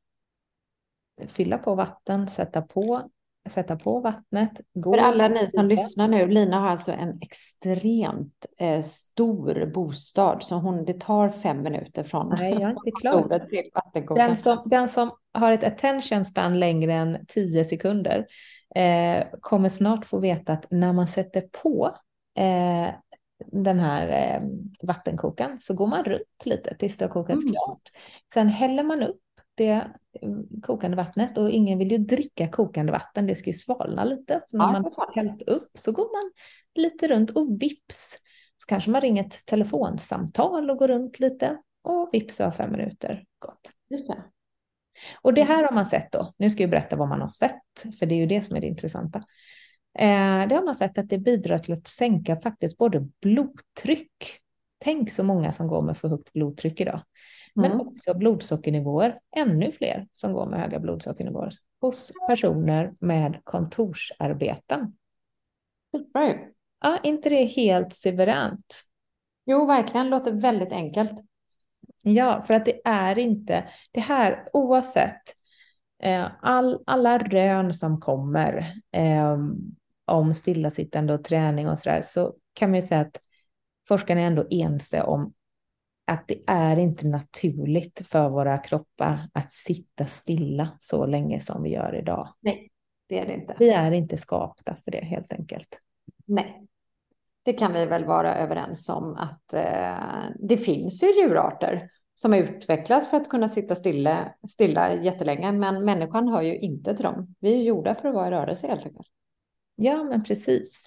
fylla 1.29 1.59
på 1.59 1.75
vatten, 1.75 2.29
sätta 2.29 2.63
på, 2.63 3.11
sätta 3.49 3.77
på 3.77 4.01
vattnet. 4.01 4.61
Gå 4.75 4.93
För 4.93 4.99
alla 4.99 5.29
ni 5.29 5.51
som 5.51 5.69
lyssnar 5.69 6.09
nu, 6.09 6.27
Lina 6.27 6.61
har 6.61 6.69
alltså 6.69 6.93
en 6.93 7.19
extremt 7.21 8.47
eh, 8.59 8.83
stor 8.83 9.67
bostad, 9.67 10.43
så 10.43 10.55
hon, 10.55 10.85
det 10.85 11.01
tar 11.01 11.29
fem 11.29 11.63
minuter 11.63 12.05
från 12.05 12.35
Nej, 12.39 12.53
jag 12.53 12.63
är 12.63 12.71
inte 12.71 12.91
klar. 13.01 13.47
till 13.49 13.71
vattenkokaren. 13.75 14.29
Den 14.29 14.37
som, 14.37 14.59
den 14.65 14.89
som 14.89 15.11
har 15.33 15.53
ett 15.53 15.65
attention 15.65 16.25
span 16.25 16.61
längre 16.61 16.93
än 16.93 17.19
tio 17.29 17.65
sekunder 17.65 18.27
eh, 18.75 19.27
kommer 19.41 19.69
snart 19.69 20.05
få 20.05 20.19
veta 20.19 20.53
att 20.53 20.67
när 20.71 20.93
man 20.93 21.09
sätter 21.09 21.41
på 21.63 21.97
eh, 22.39 22.95
den 23.47 23.81
här 23.81 24.09
eh, 24.09 24.49
vattenkokaren 24.83 25.61
så 25.61 25.75
går 25.75 25.87
man 25.87 26.05
runt 26.05 26.45
lite 26.45 26.75
tills 26.75 26.97
det 26.97 27.05
har 27.05 27.13
kokat 27.13 27.37
mm. 27.37 27.49
klart. 27.49 27.83
Sen 28.35 28.49
häller 28.49 28.83
man 28.83 29.03
upp 29.03 29.21
det 29.55 29.87
kokande 30.63 30.97
vattnet 30.97 31.39
och 31.39 31.51
ingen 31.51 31.79
vill 31.79 31.91
ju 31.91 31.99
dricka 31.99 32.49
kokande 32.49 32.93
vatten, 32.93 33.27
det 33.27 33.35
ska 33.35 33.51
ju 33.51 33.57
svalna 33.57 34.05
lite. 34.05 34.41
Så 34.47 34.59
när 34.59 34.65
ja, 34.65 34.73
man 34.73 34.85
har 34.97 35.15
hällt 35.15 35.43
upp 35.43 35.71
så 35.75 35.93
går 35.93 36.23
man 36.23 36.33
lite 36.75 37.09
runt 37.09 37.31
och 37.31 37.63
vips 37.63 38.17
så 38.59 38.67
kanske 38.67 38.91
man 38.91 39.01
ringer 39.01 39.25
ett 39.25 39.47
telefonsamtal 39.47 40.71
och 40.71 40.79
går 40.79 40.89
runt 40.89 41.21
lite 41.21 41.59
och 41.83 42.11
vips 42.13 42.39
har 42.39 42.51
fem 42.51 42.73
minuter 42.73 43.25
gått. 43.39 43.71
Just 43.91 44.09
det. 44.09 44.23
Och 45.23 45.35
det 45.35 45.43
här 45.43 45.65
har 45.65 45.73
man 45.73 45.87
sett 45.87 46.13
då. 46.13 46.35
Nu 46.37 46.51
ska 46.51 46.63
jag 46.63 46.71
berätta 46.71 46.97
vad 46.97 47.09
man 47.09 47.21
har 47.21 47.29
sett, 47.29 47.99
för 47.99 48.07
det 48.07 48.15
är 48.15 48.17
ju 48.17 48.27
det 48.27 48.43
som 48.43 48.57
är 48.57 48.61
det 48.61 48.67
intressanta. 48.67 49.19
Eh, 49.99 50.49
det 50.49 50.55
har 50.55 50.65
man 50.65 50.77
sett 50.77 50.99
att 50.99 51.09
det 51.09 51.19
bidrar 51.19 51.59
till 51.59 51.73
att 51.73 51.87
sänka 51.87 52.41
faktiskt 52.41 52.79
både 52.79 53.09
blodtryck. 53.21 54.41
Tänk 54.79 55.13
så 55.13 55.23
många 55.23 55.53
som 55.53 55.67
går 55.69 55.83
med 55.83 55.97
för 55.97 56.09
högt 56.09 56.33
blodtryck 56.33 56.81
idag. 56.81 57.01
Men 57.59 57.73
mm. 57.73 57.89
också 57.89 58.15
blodsockernivåer. 58.15 59.21
Ännu 59.37 59.73
fler 59.73 60.09
som 60.13 60.33
går 60.33 60.47
med 60.47 60.61
höga 60.61 60.79
blodsockernivåer 60.79 61.51
hos 61.81 62.13
personer 62.29 62.95
med 62.99 63.41
kontorsarbeten. 63.45 64.97
Right. 66.15 66.41
Ja, 66.81 66.99
inte 67.03 67.29
det 67.29 67.45
helt 67.45 67.95
suveränt? 67.95 68.83
Jo, 69.47 69.67
verkligen. 69.67 70.11
Låter 70.11 70.33
väldigt 70.33 70.73
enkelt. 70.73 71.13
Ja, 72.05 72.43
för 72.43 72.55
att 72.55 72.65
det 72.65 72.81
är 72.85 73.19
inte 73.19 73.69
det 73.93 74.01
här 74.01 74.49
oavsett 74.53 75.23
eh, 76.03 76.27
all, 76.43 76.83
alla 76.87 77.19
rön 77.19 77.75
som 77.75 78.01
kommer 78.01 78.75
eh, 78.93 79.37
om 80.05 80.35
stillasittande 80.35 81.15
och 81.15 81.25
träning 81.25 81.69
och 81.69 81.79
så 81.79 81.89
där 81.89 82.03
så 82.03 82.35
kan 82.53 82.71
man 82.71 82.81
ju 82.81 82.87
säga 82.87 83.01
att 83.01 83.21
forskarna 83.89 84.21
är 84.21 84.27
ändå 84.27 84.47
ense 84.51 85.03
om 85.03 85.33
att 86.09 86.29
det 86.29 86.43
är 86.47 86.77
inte 86.77 87.07
naturligt 87.07 88.09
för 88.09 88.29
våra 88.29 88.59
kroppar 88.59 89.29
att 89.33 89.51
sitta 89.51 90.07
stilla 90.07 90.69
så 90.81 91.07
länge 91.07 91.41
som 91.41 91.63
vi 91.63 91.71
gör 91.71 91.95
idag. 91.95 92.29
Nej, 92.41 92.71
det 93.09 93.19
är 93.19 93.27
det 93.27 93.35
inte. 93.35 93.57
Vi 93.59 93.71
är 93.71 93.93
inte 93.93 94.19
skapta 94.19 94.77
för 94.85 94.91
det 94.91 95.05
helt 95.05 95.33
enkelt. 95.33 95.81
Nej, 96.25 96.67
det 97.43 97.53
kan 97.53 97.73
vi 97.73 97.87
väl 97.87 98.05
vara 98.05 98.37
överens 98.37 98.89
om 98.89 99.15
att 99.15 99.55
eh, 99.55 100.25
det 100.39 100.57
finns 100.57 101.03
ju 101.03 101.07
djurarter 101.07 101.91
som 102.15 102.35
utvecklas 102.35 103.11
för 103.11 103.17
att 103.17 103.29
kunna 103.29 103.49
sitta 103.49 103.75
stilla, 103.75 104.35
stilla 104.49 104.95
jättelänge, 104.95 105.53
men 105.53 105.85
människan 105.85 106.29
hör 106.29 106.43
ju 106.43 106.59
inte 106.59 106.97
till 106.97 107.05
dem. 107.05 107.35
Vi 107.41 107.53
är 107.53 107.63
gjorda 107.63 107.95
för 107.95 108.09
att 108.09 108.15
vara 108.15 108.29
i 108.29 108.31
rörelse 108.31 108.67
helt 108.67 108.87
enkelt. 108.87 109.09
Ja, 109.77 110.05
men 110.05 110.25
precis. 110.25 110.87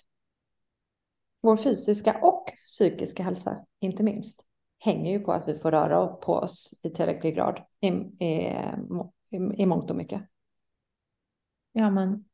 Vår 1.41 1.57
fysiska 1.57 2.19
och 2.21 2.45
psykiska 2.67 3.23
hälsa, 3.23 3.65
inte 3.79 4.03
minst, 4.03 4.45
hänger 4.83 5.11
ju 5.11 5.19
på 5.19 5.31
att 5.31 5.47
vi 5.47 5.55
får 5.59 5.71
röra 5.71 6.07
på 6.07 6.33
oss 6.33 6.79
i 6.83 6.89
tillräcklig 6.89 7.35
grad 7.35 7.59
i, 7.79 7.87
i, 7.87 8.55
i, 9.29 9.37
i 9.57 9.65
mångt 9.65 9.89
och 9.89 9.95
mycket. 9.95 10.21
Ja, 11.71 11.89
men 11.89 12.25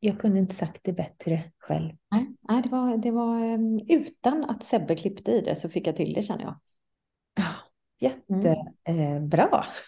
jag 0.00 0.20
kunde 0.20 0.38
inte 0.38 0.54
sagt 0.54 0.84
det 0.84 0.92
bättre 0.92 1.42
själv. 1.58 1.92
Nej, 2.10 2.26
nej 2.40 2.62
det, 2.62 2.68
var, 2.68 2.96
det 2.96 3.10
var 3.10 3.44
ehm, 3.44 3.80
utan 3.88 4.44
att 4.44 4.64
Sebbe 4.64 4.96
klippte 4.96 5.32
i 5.32 5.40
det 5.40 5.56
så 5.56 5.68
fick 5.68 5.86
jag 5.86 5.96
till 5.96 6.12
det 6.12 6.22
känner 6.22 6.42
jag. 6.42 6.60
Ja, 7.34 7.52
jättebra. 8.00 8.54
Mm. 8.84 9.30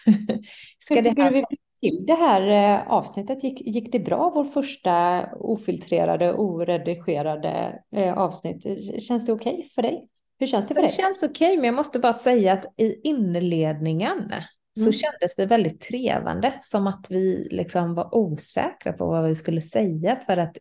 Eh, 0.09 0.39
Ska 0.79 1.01
det 1.01 1.21
här... 1.21 1.45
till 1.81 2.05
det 2.05 2.13
här 2.13 2.41
eh, 2.81 2.91
avsnittet? 2.91 3.43
Gick, 3.43 3.61
gick 3.61 3.91
det 3.91 3.99
bra, 3.99 4.31
vår 4.35 4.43
första 4.43 5.25
ofiltrerade, 5.35 6.33
oredigerade 6.33 7.83
eh, 7.91 8.17
avsnitt? 8.17 8.63
Känns 9.03 9.25
det 9.25 9.33
okej 9.33 9.53
okay 9.53 9.63
för 9.63 9.81
dig? 9.81 10.07
Hur 10.43 10.47
känns 10.47 10.67
det 10.67 10.73
för 10.73 10.81
dig? 10.81 10.91
Det 10.91 11.03
känns 11.03 11.23
okej, 11.23 11.47
okay, 11.47 11.55
men 11.55 11.65
jag 11.65 11.75
måste 11.75 11.99
bara 11.99 12.13
säga 12.13 12.53
att 12.53 12.65
i 12.77 13.01
inledningen 13.03 14.17
mm. 14.17 14.41
så 14.75 14.91
kändes 14.91 15.33
vi 15.39 15.45
väldigt 15.45 15.81
trevande, 15.81 16.53
som 16.61 16.87
att 16.87 17.07
vi 17.09 17.47
liksom 17.51 17.95
var 17.95 18.15
osäkra 18.15 18.93
på 18.93 19.05
vad 19.05 19.25
vi 19.25 19.35
skulle 19.35 19.61
säga 19.61 20.19
för 20.25 20.37
att 20.37 20.57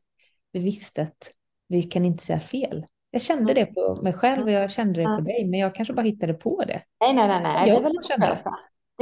vi 0.52 0.60
visste 0.60 1.02
att 1.02 1.30
vi 1.68 1.82
kan 1.82 2.04
inte 2.04 2.24
säga 2.24 2.40
fel. 2.40 2.86
Jag 3.10 3.22
kände 3.22 3.54
det 3.54 3.66
på 3.66 4.02
mig 4.02 4.12
själv 4.12 4.44
och 4.44 4.50
jag 4.50 4.70
kände 4.70 5.00
det 5.00 5.16
på 5.16 5.20
dig, 5.20 5.44
men 5.44 5.60
jag 5.60 5.74
kanske 5.74 5.94
bara 5.94 6.02
hittade 6.02 6.34
på 6.34 6.64
det. 6.64 6.82
Nej, 7.00 7.14
nej, 7.14 7.28
nej, 7.28 7.42
nej. 7.42 7.68
Jag 7.68 7.78
det 7.78 7.82
var 7.82 7.90
lite 7.90 8.08
kände 8.08 8.26
det. 8.26 8.42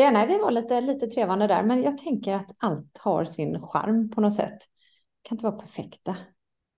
det. 0.03 0.11
Nej, 0.11 0.27
vi 0.27 0.39
var 0.39 0.51
lite, 0.51 0.81
lite 0.81 1.07
trevande 1.07 1.47
där, 1.47 1.63
men 1.63 1.83
jag 1.83 1.99
tänker 1.99 2.35
att 2.35 2.51
allt 2.59 2.99
har 2.99 3.25
sin 3.25 3.61
charm 3.61 4.11
på 4.11 4.21
något 4.21 4.35
sätt. 4.35 4.59
Det 5.23 5.29
kan 5.29 5.37
inte 5.37 5.45
vara 5.45 5.57
perfekta. 5.57 6.17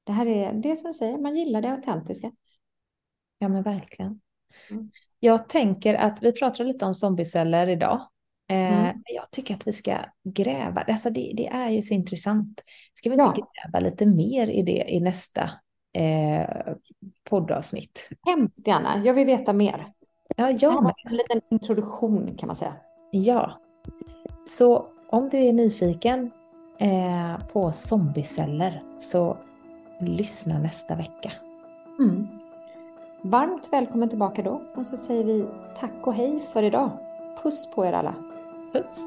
Det 0.04 0.12
här 0.12 0.26
är 0.26 0.52
det 0.52 0.76
som 0.76 0.90
du 0.90 0.94
säger, 0.94 1.18
man 1.18 1.36
gillar 1.36 1.62
det 1.62 1.72
autentiska. 1.72 2.32
Ja, 3.42 3.48
men 3.48 3.62
verkligen. 3.62 4.20
Mm. 4.70 4.90
Jag 5.20 5.48
tänker 5.48 5.94
att 5.94 6.22
vi 6.22 6.32
pratar 6.32 6.64
lite 6.64 6.84
om 6.84 6.94
zombieceller 6.94 7.66
idag. 7.66 8.00
Eh, 8.50 8.80
mm. 8.80 9.02
Jag 9.14 9.30
tycker 9.30 9.54
att 9.54 9.66
vi 9.66 9.72
ska 9.72 9.98
gräva, 10.24 10.80
alltså 10.80 11.10
det, 11.10 11.32
det 11.34 11.46
är 11.46 11.70
ju 11.70 11.82
så 11.82 11.94
intressant. 11.94 12.64
Ska 12.94 13.10
vi 13.10 13.14
inte 13.14 13.40
ja. 13.40 13.52
gräva 13.62 13.80
lite 13.80 14.06
mer 14.06 14.46
i 14.46 14.62
det 14.62 14.84
i 14.88 15.00
nästa 15.00 15.50
eh, 15.92 16.74
poddavsnitt? 17.30 18.08
Hemskt 18.26 18.66
gärna, 18.66 19.04
jag 19.04 19.14
vill 19.14 19.26
veta 19.26 19.52
mer. 19.52 19.92
Ja, 20.36 20.50
jag 20.50 20.82
med. 20.82 20.94
En 21.04 21.16
liten 21.16 21.40
introduktion 21.50 22.36
kan 22.36 22.46
man 22.46 22.56
säga. 22.56 22.74
Ja, 23.10 23.60
så 24.48 24.86
om 25.10 25.28
du 25.28 25.38
är 25.38 25.52
nyfiken 25.52 26.30
eh, 26.78 27.46
på 27.52 27.72
zombieceller 27.72 28.82
så 29.00 29.36
lyssna 30.00 30.58
nästa 30.58 30.96
vecka. 30.96 31.32
Mm. 31.98 32.41
Varmt 33.24 33.72
välkommen 33.72 34.08
tillbaka 34.08 34.42
då 34.42 34.62
och 34.74 34.86
så 34.86 34.96
säger 34.96 35.24
vi 35.24 35.44
tack 35.74 35.92
och 36.02 36.14
hej 36.14 36.42
för 36.52 36.62
idag. 36.62 36.90
Puss 37.42 37.70
på 37.74 37.86
er 37.86 37.92
alla. 37.92 38.14
Puss. 38.72 39.06